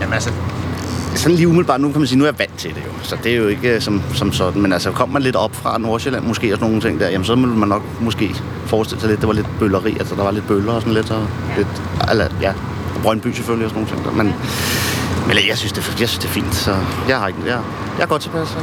Jamen 0.00 0.14
altså, 0.14 0.30
sådan 1.14 1.36
lige 1.36 1.48
umiddelbart, 1.48 1.80
nu 1.80 1.90
kan 1.90 2.00
man 2.00 2.06
sige, 2.06 2.18
nu 2.18 2.24
er 2.24 2.28
jeg 2.28 2.38
vant 2.38 2.58
til 2.58 2.70
det 2.70 2.82
jo. 2.86 2.92
Så 3.02 3.16
det 3.24 3.32
er 3.32 3.36
jo 3.36 3.48
ikke 3.48 3.74
øh, 3.74 3.80
som, 3.80 4.02
som 4.14 4.32
sådan. 4.32 4.62
Men 4.62 4.72
altså, 4.72 4.90
kommer 4.90 5.12
man 5.12 5.22
lidt 5.22 5.36
op 5.36 5.54
fra 5.54 5.78
Nordsjælland 5.78 6.24
måske 6.24 6.52
og 6.52 6.58
sådan 6.58 6.68
nogle 6.68 6.88
ting 6.88 7.00
der, 7.00 7.08
jamen 7.08 7.24
så 7.24 7.34
vil 7.34 7.46
man 7.46 7.68
nok 7.68 7.82
måske 8.00 8.34
forestille 8.66 9.00
sig 9.00 9.10
lidt, 9.10 9.20
det 9.20 9.28
var 9.28 9.34
lidt 9.34 9.46
bølleri. 9.58 9.96
Altså, 9.98 10.14
der 10.14 10.22
var 10.22 10.30
lidt 10.30 10.46
bøller 10.46 10.72
og 10.72 10.80
sådan 10.80 10.94
lidt, 10.94 11.10
og 11.10 11.26
lidt, 11.56 11.82
eller, 12.10 12.28
ja, 12.40 12.52
Brøndby 13.02 13.32
selvfølgelig 13.32 13.66
og 13.66 13.70
sådan 13.70 13.82
nogle 13.82 13.96
ting 13.96 14.16
der. 14.16 14.22
Men, 14.22 14.34
men 15.26 15.48
jeg 15.48 15.58
synes, 15.58 15.72
det, 15.72 16.00
jeg 16.00 16.08
synes, 16.08 16.18
det 16.18 16.28
er 16.28 16.32
fint, 16.32 16.54
så 16.54 16.76
jeg 17.08 17.18
har 17.18 17.28
ikke, 17.28 17.40
jeg, 17.46 17.60
jeg 17.96 18.02
er 18.02 18.06
godt 18.06 18.22
tilpas. 18.22 18.48
Så, 18.48 18.58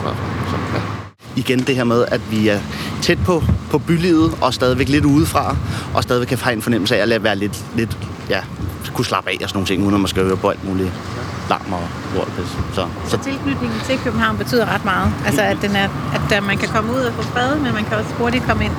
ja. 0.74 0.80
Igen 1.36 1.60
det 1.60 1.76
her 1.76 1.84
med, 1.84 2.06
at 2.08 2.22
vi 2.32 2.48
er 2.48 2.60
tæt 3.02 3.18
på, 3.26 3.44
på 3.72 3.78
bylivet 3.78 4.38
og 4.42 4.54
stadigvæk 4.54 4.90
lidt 4.90 5.06
udefra, 5.06 5.56
og 5.94 6.04
stadigvæk 6.04 6.28
kan 6.28 6.38
have 6.38 6.54
en 6.54 6.62
fornemmelse 6.62 6.98
af 6.98 7.02
at 7.02 7.08
lade 7.08 7.24
være 7.24 7.36
lidt, 7.36 7.66
lidt 7.76 7.98
ja, 8.30 8.40
kunne 8.94 9.06
slappe 9.06 9.30
af 9.30 9.38
og 9.44 9.50
sådan 9.50 9.58
nogle 9.58 9.68
ting, 9.68 9.84
uden 9.84 9.94
at 9.94 10.00
man 10.00 10.08
skal 10.08 10.24
høre 10.24 10.38
på 10.38 10.50
alt 10.50 10.64
muligt 10.70 10.92
larm 11.50 11.74
og 11.74 11.88
lort. 12.16 12.28
Så, 12.38 12.44
så 12.74 12.88
Så 13.08 13.18
tilknytningen 13.24 13.80
til 13.86 13.98
København 14.04 14.38
betyder 14.38 14.66
ret 14.74 14.86
meget. 14.86 15.14
Altså, 15.26 15.42
at, 15.42 15.58
den 15.62 15.76
er, 15.76 15.90
at 16.32 16.44
man 16.44 16.58
kan 16.58 16.70
komme 16.70 16.94
ud 16.94 17.00
og 17.00 17.14
få 17.14 17.22
fred, 17.22 17.56
men 17.56 17.74
man 17.74 17.86
kan 17.86 17.98
også 17.98 18.10
hurtigt 18.18 18.44
komme 18.46 18.66
ind 18.66 18.74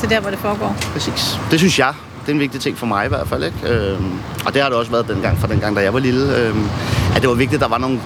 til 0.00 0.10
der, 0.10 0.20
hvor 0.20 0.30
det 0.30 0.38
foregår. 0.38 0.76
præcis. 0.92 1.38
Det 1.50 1.58
synes 1.58 1.78
jeg, 1.78 1.94
det 2.26 2.32
er 2.32 2.34
en 2.34 2.40
vigtig 2.40 2.60
ting 2.60 2.78
for 2.78 2.86
mig 2.86 3.06
i 3.06 3.08
hvert 3.08 3.28
fald. 3.28 3.44
Ikke? 3.44 3.58
Øhm, 3.68 4.18
og 4.46 4.54
det 4.54 4.62
har 4.62 4.68
det 4.68 4.78
også 4.78 4.90
været 4.90 5.08
dengang, 5.08 5.38
fra 5.38 5.46
dengang, 5.48 5.76
da 5.76 5.82
jeg 5.82 5.92
var 5.94 5.98
lille. 5.98 6.36
Øhm, 6.36 6.68
at 7.16 7.20
det 7.22 7.28
var 7.28 7.34
vigtigt, 7.34 7.54
at 7.54 7.60
der 7.60 7.68
var 7.68 7.78
nogle 7.78 8.00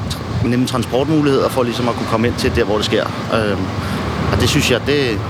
nemme 0.45 0.67
transportmuligheder 0.67 1.49
for 1.49 1.62
ligesom 1.62 1.89
at 1.89 1.95
kunne 1.95 2.07
komme 2.11 2.27
ind 2.27 2.35
til 2.37 2.57
der, 2.57 2.65
hvor 2.65 2.77
det 2.77 2.85
sker. 2.85 3.05
Øhm, 3.35 3.65
og 4.33 4.41
det 4.41 4.49
synes 4.49 4.71
jeg, 4.71 4.81
det, 4.87 5.21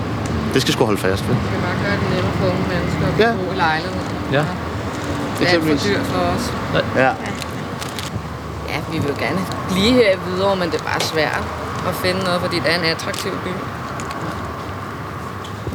det 0.55 0.63
skal 0.63 0.75
sgu 0.75 0.85
holde 0.85 0.99
fast 1.01 1.29
ved. 1.29 1.35
Vi 1.35 1.41
skal 1.47 1.61
bare 1.61 1.79
gøre 1.85 1.97
det 2.01 2.09
nemmere 2.15 2.33
for 2.41 2.47
unge 2.47 2.65
mennesker 2.69 3.07
at 3.07 3.19
Ja. 3.19 3.45
bo 3.47 3.53
i 3.53 3.57
lejlighed. 3.57 3.97
Ja. 4.33 4.45
Det 5.39 5.49
er 5.49 5.53
alt 5.53 5.63
for 5.63 5.89
dyrt 5.89 6.07
for 6.07 6.21
os. 6.21 6.53
Ja. 6.97 7.11
Ja, 8.73 8.79
vi 8.93 8.99
vil 8.99 9.09
jo 9.09 9.15
gerne 9.25 9.39
blive 9.71 9.93
her 9.93 10.17
videre, 10.31 10.57
men 10.57 10.71
det 10.71 10.81
er 10.81 10.85
bare 10.85 11.01
svært 11.01 11.43
at 11.89 11.95
finde 11.95 12.21
noget, 12.25 12.41
fordi 12.41 12.57
det 12.57 12.71
er 12.75 12.79
en 12.79 12.85
attraktiv 12.85 13.31
by. 13.45 13.49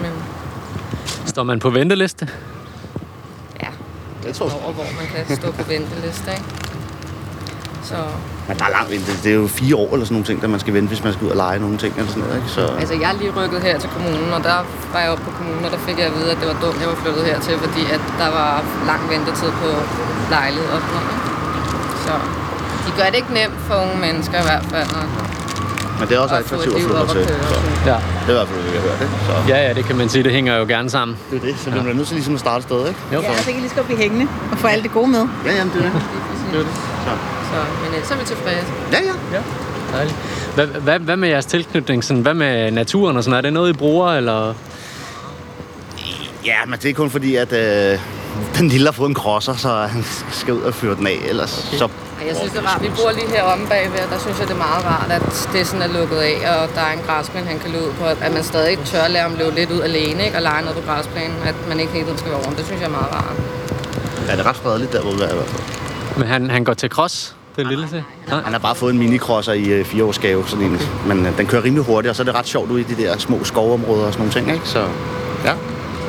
Men 0.02 0.12
Står 1.26 1.44
man 1.44 1.60
på 1.60 1.70
venteliste? 1.70 2.28
Jeg. 4.44 4.54
over 4.64 4.74
hvor 4.78 4.88
man 5.00 5.08
kan 5.14 5.38
stå 5.40 5.48
på 5.52 5.64
venteliste, 5.74 6.32
ikke? 6.38 6.50
Så 7.90 7.98
Men 8.48 8.54
der 8.60 8.66
er 8.70 8.74
langt 8.78 8.90
vente. 8.94 9.12
Det 9.24 9.30
er 9.36 9.40
jo 9.44 9.48
fire 9.62 9.76
år 9.82 9.90
eller 9.94 10.06
sådan 10.08 10.16
nogle 10.18 10.28
ting, 10.30 10.38
der 10.42 10.48
man 10.56 10.60
skal 10.64 10.74
vente, 10.78 10.90
hvis 10.94 11.04
man 11.08 11.14
skal 11.14 11.24
ud 11.28 11.32
og 11.36 11.40
lege 11.46 11.58
nogle 11.66 11.78
ting 11.84 11.92
eller 12.00 12.12
sådan 12.14 12.24
noget. 12.24 12.36
Ikke? 12.40 12.50
Så, 12.58 12.64
altså, 12.82 12.96
jeg 13.02 13.10
er 13.14 13.18
lige 13.22 13.32
rykket 13.40 13.60
her 13.68 13.76
til 13.84 13.90
kommunen, 13.96 14.30
og 14.38 14.42
der 14.50 14.58
var 14.94 15.00
jeg 15.04 15.10
oppe 15.14 15.24
på 15.30 15.32
kommunen, 15.38 15.64
og 15.68 15.72
der 15.76 15.82
fik 15.88 15.98
jeg 16.02 16.08
at 16.12 16.16
vide, 16.20 16.30
at 16.34 16.38
det 16.42 16.48
var 16.52 16.58
dumt, 16.64 16.78
jeg 16.84 16.90
var 16.94 17.00
flyttet 17.04 17.24
hertil, 17.30 17.56
fordi 17.66 17.84
at 17.96 18.04
der 18.22 18.30
var 18.40 18.52
lang 18.92 19.02
ventetid 19.14 19.52
på 19.62 19.70
lejlighed 20.36 20.70
og 20.76 20.80
sådan 20.82 20.96
noget. 20.98 21.10
ikke? 21.16 21.28
Så 22.06 22.14
de 22.86 22.92
gør 23.00 23.08
det 23.12 23.18
ikke 23.22 23.34
nemt 23.42 23.60
for 23.68 23.76
unge 23.84 23.98
mennesker 24.06 24.38
i 24.44 24.46
hvert 24.50 24.68
fald. 24.74 24.90
Og, 25.00 25.06
men 26.00 26.08
det 26.10 26.16
er 26.16 26.20
også 26.20 26.36
attraktivt 26.36 26.76
at 26.76 26.82
flytte 26.82 26.98
op 27.02 27.08
til. 27.08 27.26
Så. 27.26 27.56
Ja. 27.86 27.92
det 27.92 28.28
er 28.28 28.30
i 28.30 28.34
hvert 28.34 28.48
fald, 28.48 28.60
hvad 28.62 28.72
vi 28.72 28.78
har 28.78 28.84
hørt. 28.88 29.02
Ikke? 29.02 29.14
Så, 29.28 29.54
Ja, 29.54 29.68
ja, 29.68 29.74
det 29.74 29.86
kan 29.86 29.96
man 29.96 30.10
sige. 30.10 30.24
Det 30.24 30.32
hænger 30.32 30.58
jo 30.58 30.66
gerne 30.66 30.90
sammen. 30.90 31.18
det 31.32 31.38
er 31.38 31.46
det. 31.46 31.56
Så 31.60 31.70
vi 31.70 31.80
bliver 31.80 31.94
nødt 31.96 32.08
til 32.08 32.16
ligesom 32.16 32.34
at 32.34 32.40
starte 32.40 32.58
et 32.58 32.64
sted, 32.64 32.88
ikke? 32.88 33.00
Jo, 33.14 33.22
Ja, 33.22 33.38
så 33.38 33.46
kan 33.52 33.56
lige 33.56 33.70
så 33.70 33.76
godt 33.76 33.86
blive 33.88 34.00
hængende 34.00 34.28
og 34.52 34.58
få 34.58 34.68
alt 34.68 34.84
det 34.84 34.92
gode 34.92 35.08
med. 35.08 35.28
Ja, 35.46 35.52
jamen, 35.56 35.74
det 35.74 35.80
er 35.86 35.92
det. 35.92 36.02
Det 36.52 36.60
er 36.60 36.64
det. 36.64 36.74
Så. 37.06 37.12
Så, 37.52 37.58
men 37.84 37.94
ellers 37.94 38.12
er 38.12 38.18
vi 38.18 38.26
tilfredse. 38.26 38.68
Ja, 38.92 38.98
ja. 39.34 39.42
Dejligt. 39.94 40.16
Hvad, 40.56 40.68
hvad, 40.68 41.00
hvad 41.00 41.18
med 41.18 41.30
jeres 41.30 41.46
tilknytning? 41.46 42.04
Sådan, 42.04 42.22
hvad 42.22 42.34
med 42.34 42.72
naturen 42.72 43.18
og 43.18 43.24
sådan 43.24 43.38
Er 43.38 43.42
det 43.42 43.54
noget, 43.54 43.70
I 43.70 43.74
bruger, 43.74 44.10
eller? 44.14 44.54
Ja, 46.46 46.56
men 46.68 46.80
det 46.82 46.90
er 46.90 46.94
kun 46.94 47.10
fordi, 47.10 47.36
at 47.36 47.54
øh, 47.54 48.00
den 48.58 48.68
lille 48.68 48.88
har 48.88 48.92
fået 48.92 49.10
en 49.10 49.16
crosser, 49.16 49.56
så 49.56 49.70
han 49.96 50.06
skal 50.32 50.54
ud 50.54 50.62
og 50.62 50.74
fyre 50.74 50.96
den 50.96 51.08
af. 51.08 51.20
Ellers 51.30 51.50
så... 51.50 51.88
Ja, 52.22 52.28
Jeg 52.28 52.36
synes, 52.36 52.52
det 52.52 52.62
er 52.64 52.68
rart. 52.68 52.82
Vi 52.84 52.90
bor 52.90 53.12
lige 53.12 53.28
her 53.36 53.44
omme 53.44 53.68
bagved, 53.68 54.00
og 54.00 54.10
der 54.14 54.20
synes 54.20 54.40
jeg, 54.40 54.48
det 54.48 54.54
er 54.54 54.58
meget 54.58 54.86
rart, 54.86 55.12
at 55.12 55.50
det 55.54 55.68
sådan 55.68 55.82
er 55.90 56.00
lukket 56.00 56.18
af, 56.18 56.36
og 56.52 56.70
der 56.76 56.82
er 56.82 56.94
en 56.94 57.00
græsplæne, 57.08 57.48
han 57.48 57.60
kan 57.60 57.72
løbe 57.72 57.86
ud 57.86 57.92
på. 58.00 58.06
At 58.06 58.34
man 58.34 58.44
stadig 58.44 58.78
tør 58.86 59.08
lade 59.08 59.24
ham 59.24 59.36
løbe 59.40 59.56
lidt 59.56 59.72
ud 59.72 59.82
alene, 59.82 60.26
ikke? 60.26 60.38
og 60.38 60.42
lege 60.42 60.62
noget 60.62 60.78
på 60.78 60.84
græsplænen. 60.90 61.38
At 61.46 61.56
man 61.70 61.80
ikke 61.80 61.92
hele 61.94 62.06
tiden 62.06 62.18
skal 62.18 62.32
være 62.32 62.40
over. 62.40 62.50
Det 62.60 62.66
synes 62.66 62.82
jeg 62.82 62.88
er 62.88 62.92
meget 62.92 63.12
rart. 63.14 63.36
Ja, 64.28 64.32
det 64.32 64.40
er 64.40 64.50
ret 64.50 64.56
fredeligt 64.56 64.92
der, 64.94 65.02
hvor 65.02 65.12
vi 65.12 65.22
er 65.22 65.32
i 65.32 65.36
hvert 65.36 65.48
fald. 65.48 65.64
Men 66.18 66.28
han, 66.28 66.50
han 66.50 66.64
går 66.64 66.74
til 66.74 66.90
cross, 66.90 67.36
den 67.56 67.68
lille 67.68 67.88
til? 67.88 68.04
Nej. 68.30 68.42
Han 68.44 68.52
har 68.54 68.60
bare 68.60 68.76
fået 68.76 68.94
en 68.94 69.00
minicrosser 69.00 69.54
i 69.54 69.64
øh, 69.66 69.86
fireårsgave, 69.86 70.44
sådan 70.48 70.66
en. 70.66 70.80
Men 71.08 71.26
øh, 71.26 71.38
den 71.38 71.46
kører 71.48 71.64
rimelig 71.64 71.84
hurtigt, 71.86 72.10
og 72.10 72.16
så 72.16 72.24
er 72.24 72.26
det 72.26 72.36
ret 72.36 72.48
sjovt 72.48 72.72
ude 72.72 72.82
i 72.82 72.84
de 72.84 72.96
der 73.04 73.18
små 73.18 73.44
skovområder 73.44 74.06
og 74.06 74.14
sådan 74.14 74.28
nogle 74.28 74.34
ting, 74.34 74.52
ikke? 74.54 74.68
Så. 74.70 74.88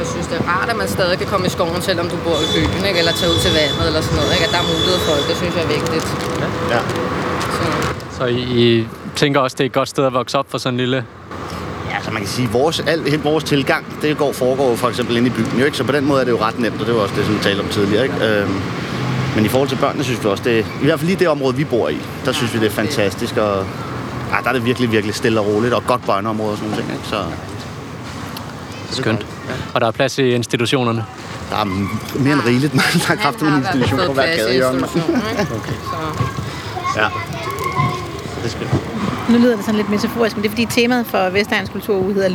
Jeg 0.01 0.07
synes, 0.13 0.27
det 0.27 0.37
er 0.41 0.45
rart, 0.55 0.69
at 0.73 0.77
man 0.83 0.89
stadig 0.89 1.19
kan 1.19 1.27
komme 1.27 1.47
i 1.47 1.51
skoven, 1.57 1.83
selvom 1.83 2.07
du 2.13 2.17
bor 2.25 2.39
i 2.47 2.49
byen, 2.55 2.85
ikke? 2.89 2.99
eller 2.99 3.13
tage 3.13 3.31
ud 3.33 3.39
til 3.45 3.53
vandet 3.61 3.87
eller 3.87 4.01
sådan 4.01 4.17
noget. 4.17 4.33
Ikke? 4.35 4.45
At 4.49 4.53
der 4.55 4.61
er 4.65 4.69
mulighed 4.75 4.99
for 5.07 5.13
det. 5.19 5.25
Det 5.31 5.37
synes 5.37 5.55
jeg 5.57 5.65
er 5.69 5.73
vigtigt. 5.79 6.07
ja. 6.75 6.81
Så, 7.57 7.65
Så 8.17 8.25
I, 8.25 8.41
I 8.63 8.89
tænker 9.17 9.41
også, 9.41 9.55
det 9.59 9.65
er 9.65 9.67
et 9.67 9.73
godt 9.73 9.89
sted 9.89 10.05
at 10.05 10.13
vokse 10.13 10.39
op 10.39 10.47
for 10.51 10.59
sådan 10.59 10.75
en 10.75 10.81
lille... 10.81 11.05
Ja, 11.91 11.97
så 12.05 12.11
man 12.11 12.21
kan 12.23 12.29
sige, 12.29 12.49
vores, 12.49 12.81
alt, 12.81 13.09
hele 13.09 13.23
vores 13.23 13.45
tilgang, 13.45 13.87
det 14.03 14.19
går, 14.19 14.33
foregår 14.33 14.71
jo 14.71 14.77
for 14.77 14.89
eksempel 14.89 15.17
inde 15.17 15.29
i 15.29 15.31
byen, 15.31 15.53
jo, 15.59 15.65
ikke? 15.65 15.77
Så 15.77 15.85
på 15.85 15.93
den 15.93 16.05
måde 16.05 16.21
er 16.21 16.25
det 16.25 16.33
jo 16.33 16.41
ret 16.41 16.59
nemt, 16.59 16.81
og 16.81 16.87
det 16.87 16.95
var 16.95 17.01
også 17.01 17.15
det, 17.17 17.25
som 17.25 17.35
vi 17.35 17.41
talte 17.43 17.61
om 17.61 17.69
tidligere, 17.69 18.03
ikke? 18.03 18.27
Øhm, 18.27 18.55
men 19.37 19.45
i 19.45 19.49
forhold 19.49 19.69
til 19.69 19.77
børnene, 19.77 20.05
synes 20.05 20.25
vi 20.25 20.29
også, 20.29 20.45
det 20.45 20.67
i 20.83 20.85
hvert 20.85 20.99
fald 20.99 21.07
lige 21.09 21.19
det 21.19 21.29
område, 21.29 21.57
vi 21.57 21.65
bor 21.65 21.89
i, 21.89 21.99
der 22.25 22.33
synes 22.33 22.55
vi, 22.55 22.59
det 22.59 22.67
er 22.67 22.71
fantastisk, 22.71 23.37
og 23.37 23.67
ja, 24.31 24.37
der 24.43 24.49
er 24.49 24.53
det 24.53 24.65
virkelig, 24.65 24.93
virkelig 24.93 25.15
stille 25.15 25.41
og 25.41 25.47
roligt, 25.47 25.75
og 25.75 25.87
godt 25.87 26.07
børneområde 26.07 26.51
og 26.53 26.57
sådan 26.59 26.71
nogle 26.71 26.85
ting, 26.85 26.99
ikke? 26.99 27.09
Så 27.09 27.25
Skønt. 28.91 29.27
Og 29.75 29.81
der 29.81 29.87
er 29.87 29.91
plads 29.91 30.19
i 30.19 30.31
institutionerne. 30.31 31.05
der 31.51 31.57
er 31.57 31.65
mere 32.19 32.33
end 32.33 32.43
rigeligt, 32.47 32.75
man 32.75 32.85
der 32.95 33.07
har 33.07 33.15
kraft 33.15 33.41
en 33.41 33.47
han 33.47 33.65
har 33.65 33.75
i 33.75 33.79
hvert 33.79 33.83
institution 33.83 33.99
fald 33.99 34.09
på 34.09 34.15
hver 34.15 34.37
gadehjørne. 34.37 34.79
Ikke? 34.79 34.89
Så, 35.45 36.27
Ja. 36.97 37.09
Så 38.35 38.41
det 38.43 38.51
skal 38.51 38.67
Nu 39.29 39.39
lyder 39.39 39.57
det 39.57 39.65
sådan 39.65 39.77
lidt 39.77 39.91
metaforisk, 39.91 40.37
men 40.37 40.43
det 40.43 40.49
er 40.49 40.53
fordi 40.53 40.67
temaet 40.71 41.07
for 41.07 41.31
Vestegns 41.31 41.71
Kulturuge 41.71 42.15
hedder 42.15 42.31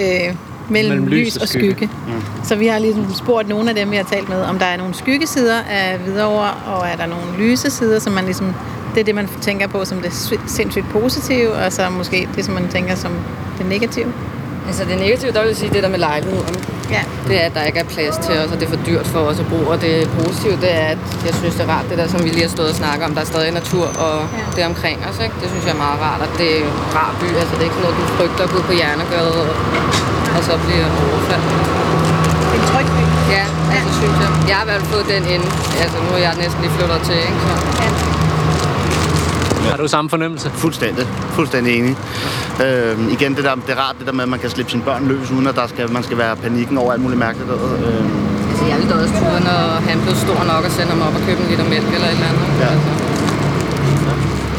øh, 0.00 0.34
mellem, 0.68 0.92
mellem 0.92 1.06
lys 1.06 1.36
og 1.36 1.48
skygge. 1.48 1.74
skygge. 1.74 1.90
Mm. 2.06 2.44
Så 2.44 2.56
vi 2.56 2.66
har 2.66 2.78
ligesom 2.78 3.14
spurgt 3.14 3.48
nogle 3.48 3.68
af 3.70 3.76
dem, 3.76 3.90
vi 3.90 3.96
har 3.96 4.04
talt 4.04 4.28
med, 4.28 4.42
om 4.42 4.58
der 4.58 4.66
er 4.66 4.76
nogle 4.76 4.94
skyggesider 4.94 5.60
af 5.70 5.98
Hvidovre, 5.98 6.50
og 6.66 6.88
er 6.88 6.96
der 6.96 7.06
nogle 7.06 7.26
lyse 7.38 7.70
sider, 7.70 7.98
som 7.98 8.12
man 8.12 8.24
ligesom, 8.24 8.54
det 8.94 9.00
er 9.00 9.04
det, 9.04 9.14
man 9.14 9.28
tænker 9.40 9.66
på 9.66 9.84
som 9.84 9.98
det 9.98 10.12
sindssygt 10.46 10.88
positive, 10.90 11.52
og 11.52 11.72
så 11.72 11.90
måske 11.90 12.28
det, 12.36 12.44
som 12.44 12.54
man 12.54 12.68
tænker 12.68 12.94
som 12.94 13.12
det 13.58 13.66
negative. 13.66 14.12
Altså 14.68 14.82
det 14.90 14.96
negative, 15.06 15.30
der 15.34 15.40
vil 15.42 15.48
jeg 15.52 15.56
sige 15.62 15.70
det 15.74 15.82
der 15.84 15.88
med 15.96 15.98
lejligheden. 16.08 16.56
Ja. 16.96 17.02
det 17.28 17.36
er, 17.42 17.44
at 17.50 17.54
der 17.56 17.62
ikke 17.70 17.78
er 17.84 17.88
plads 17.96 18.16
til 18.26 18.34
os, 18.42 18.48
og 18.52 18.56
det 18.60 18.64
er 18.68 18.72
for 18.76 18.82
dyrt 18.90 19.06
for 19.14 19.18
os 19.30 19.38
at 19.44 19.46
bo. 19.52 19.58
Og 19.72 19.76
det 19.86 19.94
positive, 20.18 20.56
det 20.64 20.70
er, 20.82 20.86
at 20.94 20.98
jeg 21.26 21.34
synes, 21.40 21.54
det 21.58 21.62
er 21.66 21.70
rart, 21.74 21.84
det 21.90 21.96
der, 22.00 22.06
som 22.14 22.20
vi 22.24 22.28
lige 22.36 22.46
har 22.48 22.54
stået 22.56 22.70
og 22.74 22.78
snakket 22.82 23.02
om. 23.08 23.12
Der 23.16 23.20
er 23.26 23.30
stadig 23.34 23.52
natur 23.62 23.86
og 24.06 24.16
Ja. 24.38 24.44
det 24.56 24.62
omkring 24.72 24.98
os. 25.08 25.16
Ikke? 25.24 25.34
Det 25.42 25.48
synes 25.52 25.64
jeg 25.68 25.74
er 25.78 25.82
meget 25.86 25.98
rart, 26.06 26.20
og 26.26 26.28
det 26.38 26.48
er 26.54 26.58
en 26.64 26.72
rar 26.98 27.10
by. 27.20 27.28
Altså, 27.40 27.52
det 27.56 27.62
er 27.64 27.68
ikke 27.70 27.80
noget, 27.84 27.96
du 28.00 28.04
frygter 28.18 28.42
at 28.46 28.50
gå 28.54 28.58
på 28.68 28.72
Hjernegade 28.80 29.32
og, 29.42 29.48
og 30.36 30.40
så 30.48 30.52
bliver 30.64 30.86
overfaldt. 31.06 31.46
Det 32.50 32.56
er 32.56 32.60
en 32.62 32.66
tryg 32.72 32.86
by. 32.96 33.02
Ja, 33.36 33.44
altså 33.76 33.90
synes 34.00 34.16
jeg. 34.24 34.30
Jeg 34.48 34.54
har 34.58 34.64
i 34.66 34.68
hvert 34.70 34.80
fald 34.82 34.90
fået 34.94 35.06
den 35.14 35.22
ind. 35.34 35.44
Altså, 35.82 35.96
nu 36.06 36.10
er 36.18 36.22
jeg 36.26 36.32
næsten 36.44 36.58
lige 36.64 36.72
flyttet 36.78 37.00
til, 37.08 37.18
ikke? 37.28 37.40
Så. 37.46 38.15
Har 39.70 39.76
du 39.76 39.88
samme 39.88 40.10
fornemmelse? 40.10 40.50
Fuldstændig. 40.50 41.06
Fuldstændig 41.30 41.78
enig. 41.78 41.96
Øhm, 42.64 43.08
igen, 43.08 43.34
det, 43.36 43.44
der, 43.44 43.54
det 43.54 43.70
er 43.70 43.76
rart, 43.76 43.96
det 43.98 44.06
der 44.06 44.12
med, 44.12 44.22
at 44.22 44.28
man 44.28 44.38
kan 44.38 44.50
slippe 44.50 44.70
sine 44.70 44.82
børn 44.82 45.08
løs, 45.08 45.30
uden 45.30 45.46
at 45.46 45.54
der 45.54 45.66
skal, 45.66 45.92
man 45.92 46.02
skal 46.02 46.18
være 46.18 46.36
panikken 46.36 46.78
over 46.78 46.92
alt 46.92 47.02
muligt 47.02 47.18
mærkeligt. 47.18 47.50
Øhm, 47.50 48.10
Altså, 48.56 48.68
jeg 48.68 48.76
ville 48.78 48.94
da 48.94 49.02
også 49.02 49.14
ture, 49.20 49.40
når 49.40 49.60
han 49.88 50.00
blev 50.00 50.14
stor 50.16 50.44
nok 50.52 50.64
og 50.64 50.70
sende 50.70 50.90
ham 50.92 51.00
op 51.02 51.14
og 51.14 51.20
købe 51.26 51.40
en 51.42 51.48
liter 51.50 51.64
mælk 51.64 51.88
eller 51.94 52.06
et 52.06 52.12
eller 52.12 52.26
andet. 52.26 52.46
Ja. 52.60 52.66
Altså, 52.66 52.90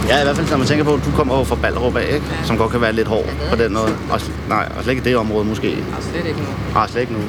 ja, 0.08 0.20
i 0.22 0.24
hvert 0.24 0.36
fald, 0.36 0.50
når 0.50 0.58
man 0.58 0.68
tænker 0.68 0.84
på, 0.86 0.94
at 0.94 1.06
du 1.06 1.12
kommer 1.12 1.38
jo 1.38 1.44
fra 1.44 1.56
Ballerup 1.56 1.96
af, 1.96 2.10
ikke? 2.14 2.26
som 2.44 2.58
godt 2.58 2.72
kan 2.72 2.82
være 2.82 2.94
lidt 2.94 3.08
hård 3.08 3.26
på 3.50 3.56
den 3.56 3.74
måde. 3.74 3.96
Og, 4.12 4.22
nej, 4.50 4.70
og 4.78 4.84
slet 4.84 4.94
ikke 4.94 5.02
i 5.02 5.10
det 5.10 5.18
område 5.18 5.46
måske. 5.46 5.78
og 5.98 6.04
slet 6.04 6.26
ikke 6.26 6.40
nu. 6.40 6.46
Nej, 6.74 6.88
slet 6.88 7.02
ikke 7.02 7.14
nu. 7.14 7.20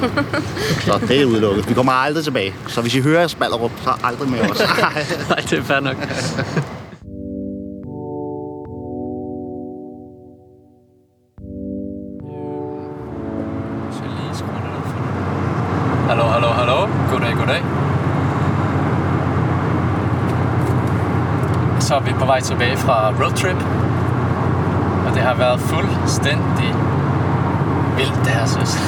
så 0.85 0.99
det 1.07 1.21
er 1.21 1.25
udelukket. 1.25 1.69
Vi 1.69 1.73
kommer 1.73 1.91
aldrig 1.91 2.23
tilbage. 2.23 2.53
Så 2.67 2.81
hvis 2.81 2.95
I 2.95 3.01
hører 3.01 3.35
Ballerup, 3.39 3.71
så 3.83 3.89
aldrig 4.03 4.29
med 4.29 4.39
os. 4.39 4.59
Nej, 5.29 5.41
det 5.49 5.59
er 5.59 5.63
fair 5.63 5.79
nok. 5.79 5.95
vej 22.39 22.45
tilbage 22.47 22.77
fra 22.77 22.97
roadtrip. 23.21 23.59
Og 25.07 25.13
det 25.15 25.21
har 25.21 25.35
været 25.35 25.59
fuldstændig 25.59 26.69
vildt, 27.97 28.19
det 28.25 28.31
her, 28.37 28.45
synes 28.45 28.71
jeg. 28.75 28.83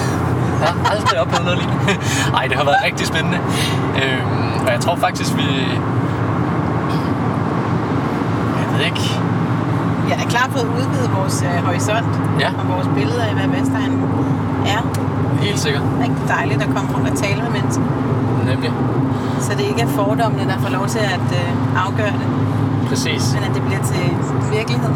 har 0.68 0.76
aldrig 0.94 1.20
oplevet 1.24 1.46
noget 1.46 1.58
lignende. 1.60 1.94
Ej, 2.38 2.44
det 2.50 2.56
har 2.58 2.66
været 2.70 2.82
rigtig 2.86 3.08
spændende. 3.08 3.40
Øhm, 4.02 4.66
og 4.66 4.72
jeg 4.76 4.80
tror 4.80 4.96
faktisk, 4.96 5.32
vi... 5.38 5.48
Jeg 8.60 8.68
ved 8.74 8.86
ikke. 8.86 9.06
Jeg 10.10 10.18
er 10.24 10.30
klar 10.36 10.48
på 10.54 10.58
at 10.66 10.68
udvide 10.78 11.08
vores 11.20 11.38
øh, 11.50 11.66
horisont 11.68 12.12
Ja. 12.40 12.50
og 12.60 12.66
vores 12.74 12.88
billeder 12.96 13.24
af, 13.30 13.34
hvad 13.34 13.48
Vestegn 13.56 13.94
er. 14.76 14.82
Helt 15.42 15.60
sikkert. 15.60 15.84
Rigtig 16.04 16.24
dejligt 16.38 16.62
at 16.62 16.70
komme 16.76 16.88
rundt 16.96 17.10
og 17.10 17.16
tale 17.18 17.42
med 17.46 17.52
mennesker. 17.58 17.84
Nemlig. 18.52 18.72
Så 19.40 19.52
det 19.58 19.66
ikke 19.72 19.82
er 19.82 19.88
fordommene, 19.88 20.44
der 20.52 20.58
får 20.60 20.70
lov 20.70 20.88
til 20.88 21.00
at 21.16 21.28
øh, 21.42 21.86
afgøre 21.86 22.14
det, 22.22 22.28
Præcis. 22.92 23.24
men 23.34 23.44
at 23.44 23.56
det 23.56 23.64
bliver 23.68 23.84
til 23.92 24.04
virkelighed. 24.58 24.92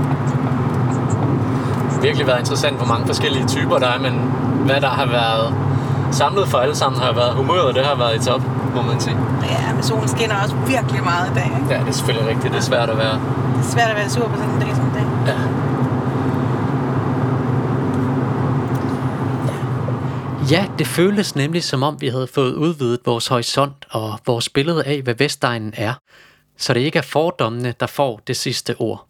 Virkelig 2.02 2.28
været 2.28 2.40
interessant, 2.40 2.78
hvor 2.78 2.88
mange 2.88 3.06
forskellige 3.06 3.48
typer 3.48 3.78
der 3.78 3.88
er, 3.88 4.00
men 4.00 4.14
hvad 4.66 4.82
der 4.82 4.90
har 4.90 5.06
været 5.06 5.54
samlet 6.12 6.48
for 6.48 6.58
alle 6.58 6.76
sammen 6.76 7.02
har 7.02 7.14
været 7.14 7.34
humøret, 7.34 7.76
det 7.76 7.86
har 7.86 7.96
været 7.96 8.16
i 8.22 8.26
top, 8.30 8.42
må 8.76 8.82
man 8.82 9.00
sige. 9.00 9.18
Ja, 9.44 9.74
men 9.74 9.84
solen 9.84 10.08
skinner 10.08 10.36
også 10.44 10.56
virkelig 10.56 11.04
meget 11.04 11.32
i 11.32 11.34
dag. 11.34 11.46
Ikke? 11.46 11.74
Ja, 11.74 11.80
det 11.80 11.88
er 11.88 11.92
selvfølgelig 11.92 12.30
rigtigt. 12.30 12.54
Det 12.54 12.60
er 12.60 12.64
svært 12.64 12.90
at 12.90 12.98
være. 12.98 13.14
Det 13.58 13.66
er 13.66 13.72
svært 13.76 13.90
at 13.90 13.96
være 13.96 14.10
sur 14.10 14.28
på 14.28 14.36
sådan 14.38 14.50
en 14.50 14.60
dag 14.62 14.76
som 14.76 14.92
dag. 14.96 15.06
Ja. 15.28 15.38
Ja, 20.52 20.66
det 20.80 20.88
føltes 20.88 21.36
nemlig 21.36 21.64
som 21.64 21.84
om 21.84 22.02
vi 22.02 22.08
havde 22.08 22.28
fået 22.28 22.54
udvidet 22.54 23.00
vores 23.06 23.28
horisont 23.28 23.86
og 23.92 24.20
vores 24.26 24.50
billede 24.50 24.84
af, 24.84 25.02
hvad 25.02 25.16
Vestegnen 25.18 25.74
er. 25.78 25.94
Så 26.58 26.74
det 26.74 26.80
ikke 26.80 26.98
er 26.98 27.04
fordommene, 27.04 27.74
der 27.80 27.88
får 27.88 28.22
det 28.28 28.38
sidste 28.38 28.76
ord. 28.80 29.08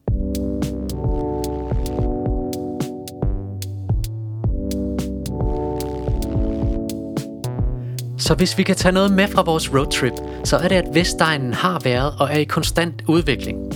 Så 8.18 8.34
hvis 8.36 8.58
vi 8.58 8.64
kan 8.64 8.76
tage 8.76 8.92
noget 8.92 9.12
med 9.12 9.28
fra 9.28 9.42
vores 9.42 9.74
roadtrip, 9.74 10.14
så 10.44 10.58
er 10.58 10.68
det, 10.68 10.76
at 10.76 10.86
Vestegnen 10.94 11.54
har 11.54 11.80
været 11.84 12.14
og 12.20 12.30
er 12.32 12.38
i 12.38 12.44
konstant 12.44 13.02
udvikling. 13.08 13.74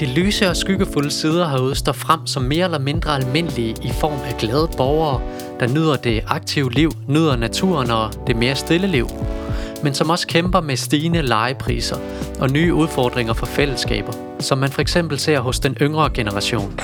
De 0.00 0.06
lyse 0.06 0.48
og 0.48 0.56
skyggefulde 0.56 1.10
sider 1.10 1.48
herude 1.48 1.74
står 1.74 1.92
frem 1.92 2.26
som 2.26 2.42
mere 2.42 2.64
eller 2.64 2.78
mindre 2.78 3.14
almindelige 3.14 3.74
i 3.82 3.90
form 4.00 4.20
af 4.24 4.36
glade 4.38 4.68
borgere, 4.76 5.20
der 5.60 5.68
nyder 5.68 5.96
det 5.96 6.24
aktive 6.26 6.72
liv, 6.72 6.90
nyder 7.08 7.36
naturen 7.36 7.90
og 7.90 8.26
det 8.26 8.36
mere 8.36 8.54
stille 8.54 8.86
liv, 8.86 9.08
men 9.82 9.94
som 9.94 10.10
også 10.10 10.26
kæmper 10.26 10.60
med 10.60 10.76
stigende 10.76 11.22
legepriser 11.22 11.96
og 12.40 12.50
nye 12.50 12.74
udfordringer 12.74 13.32
for 13.32 13.46
fællesskaber, 13.46 14.12
som 14.40 14.58
man 14.58 14.70
for 14.70 14.80
eksempel 14.80 15.18
ser 15.18 15.40
hos 15.40 15.60
den 15.60 15.76
yngre 15.80 16.10
generation. 16.14 16.80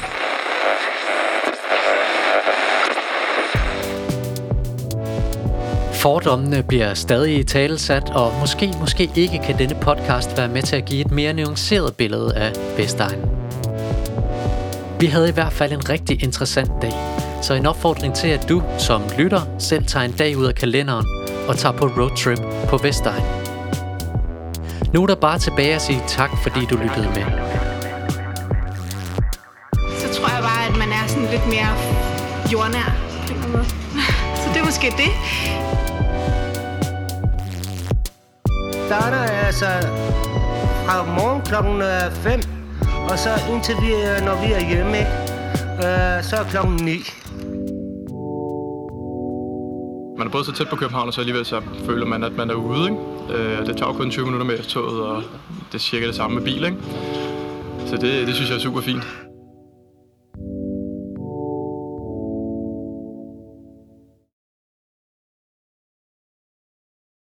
Fordommene 5.92 6.62
bliver 6.62 6.94
stadig 6.94 7.38
i 7.38 7.42
talesat, 7.42 8.10
og 8.10 8.32
måske, 8.40 8.72
måske 8.80 9.10
ikke 9.14 9.40
kan 9.44 9.58
denne 9.58 9.74
podcast 9.80 10.36
være 10.36 10.48
med 10.48 10.62
til 10.62 10.76
at 10.76 10.84
give 10.84 11.00
et 11.00 11.10
mere 11.10 11.32
nuanceret 11.32 11.96
billede 11.96 12.34
af 12.36 12.52
Vestegnen. 12.76 13.30
Vi 15.00 15.06
havde 15.06 15.28
i 15.28 15.32
hvert 15.32 15.52
fald 15.52 15.72
en 15.72 15.88
rigtig 15.88 16.22
interessant 16.22 16.70
dag, 16.82 16.92
så 17.42 17.54
en 17.54 17.66
opfordring 17.66 18.14
til, 18.14 18.28
at 18.28 18.48
du 18.48 18.62
som 18.78 19.02
lytter 19.18 19.40
selv 19.58 19.84
tager 19.84 20.04
en 20.04 20.12
dag 20.12 20.36
ud 20.36 20.46
af 20.46 20.54
kalenderen 20.54 21.06
og 21.48 21.56
tager 21.56 21.76
på 21.76 21.86
roadtrip 21.86 22.38
på 22.68 22.76
Vestegn. 22.76 23.24
Nu 24.94 25.02
er 25.02 25.06
der 25.06 25.14
bare 25.14 25.38
tilbage 25.38 25.74
at 25.74 25.82
sige 25.82 26.02
tak, 26.06 26.30
fordi 26.42 26.60
du 26.70 26.76
lyttede 26.76 27.08
med. 27.16 27.24
Så 30.00 30.06
tror 30.14 30.28
jeg 30.34 30.42
bare, 30.42 30.66
at 30.68 30.76
man 30.78 30.88
er 30.88 31.06
sådan 31.06 31.28
lidt 31.30 31.46
mere 31.46 31.70
jordnær. 32.52 32.88
Så 34.36 34.48
det 34.54 34.60
er 34.60 34.64
måske 34.64 34.86
det. 34.96 35.12
starter 38.92 39.18
altså 39.46 39.66
fra 40.86 41.04
morgen 41.04 41.42
klokken 41.42 41.82
5, 42.12 42.40
og 43.10 43.18
så 43.18 43.30
indtil 43.52 43.74
vi, 43.80 43.92
øh, 43.92 44.24
når 44.24 44.46
vi 44.46 44.52
er 44.52 44.68
hjemme, 44.68 44.98
ikke? 44.98 45.10
Øh, 45.86 46.24
så 46.24 46.36
er 46.36 46.44
klokken 46.50 46.76
9. 46.76 47.21
både 50.32 50.44
så 50.44 50.52
tæt 50.52 50.68
på 50.68 50.76
København, 50.76 51.08
og 51.08 51.14
så 51.14 51.20
alligevel 51.20 51.44
så 51.44 51.60
føler 51.86 52.06
man, 52.06 52.24
at 52.24 52.36
man 52.36 52.50
er 52.50 52.54
ude. 52.54 52.90
Ikke? 52.90 53.42
Øh, 53.42 53.66
det 53.66 53.76
tager 53.76 53.92
kun 53.92 54.10
20 54.10 54.24
minutter 54.24 54.46
med 54.46 54.58
toget, 54.58 55.00
og 55.00 55.22
det 55.68 55.74
er 55.74 55.78
cirka 55.78 56.06
det 56.06 56.14
samme 56.14 56.34
med 56.36 56.44
bil. 56.44 56.64
Ikke? 56.64 56.76
Så 57.86 57.96
det, 57.96 58.26
det 58.26 58.34
synes 58.34 58.50
jeg 58.50 58.56
er 58.56 58.60
super 58.60 58.80
fint. 58.80 59.31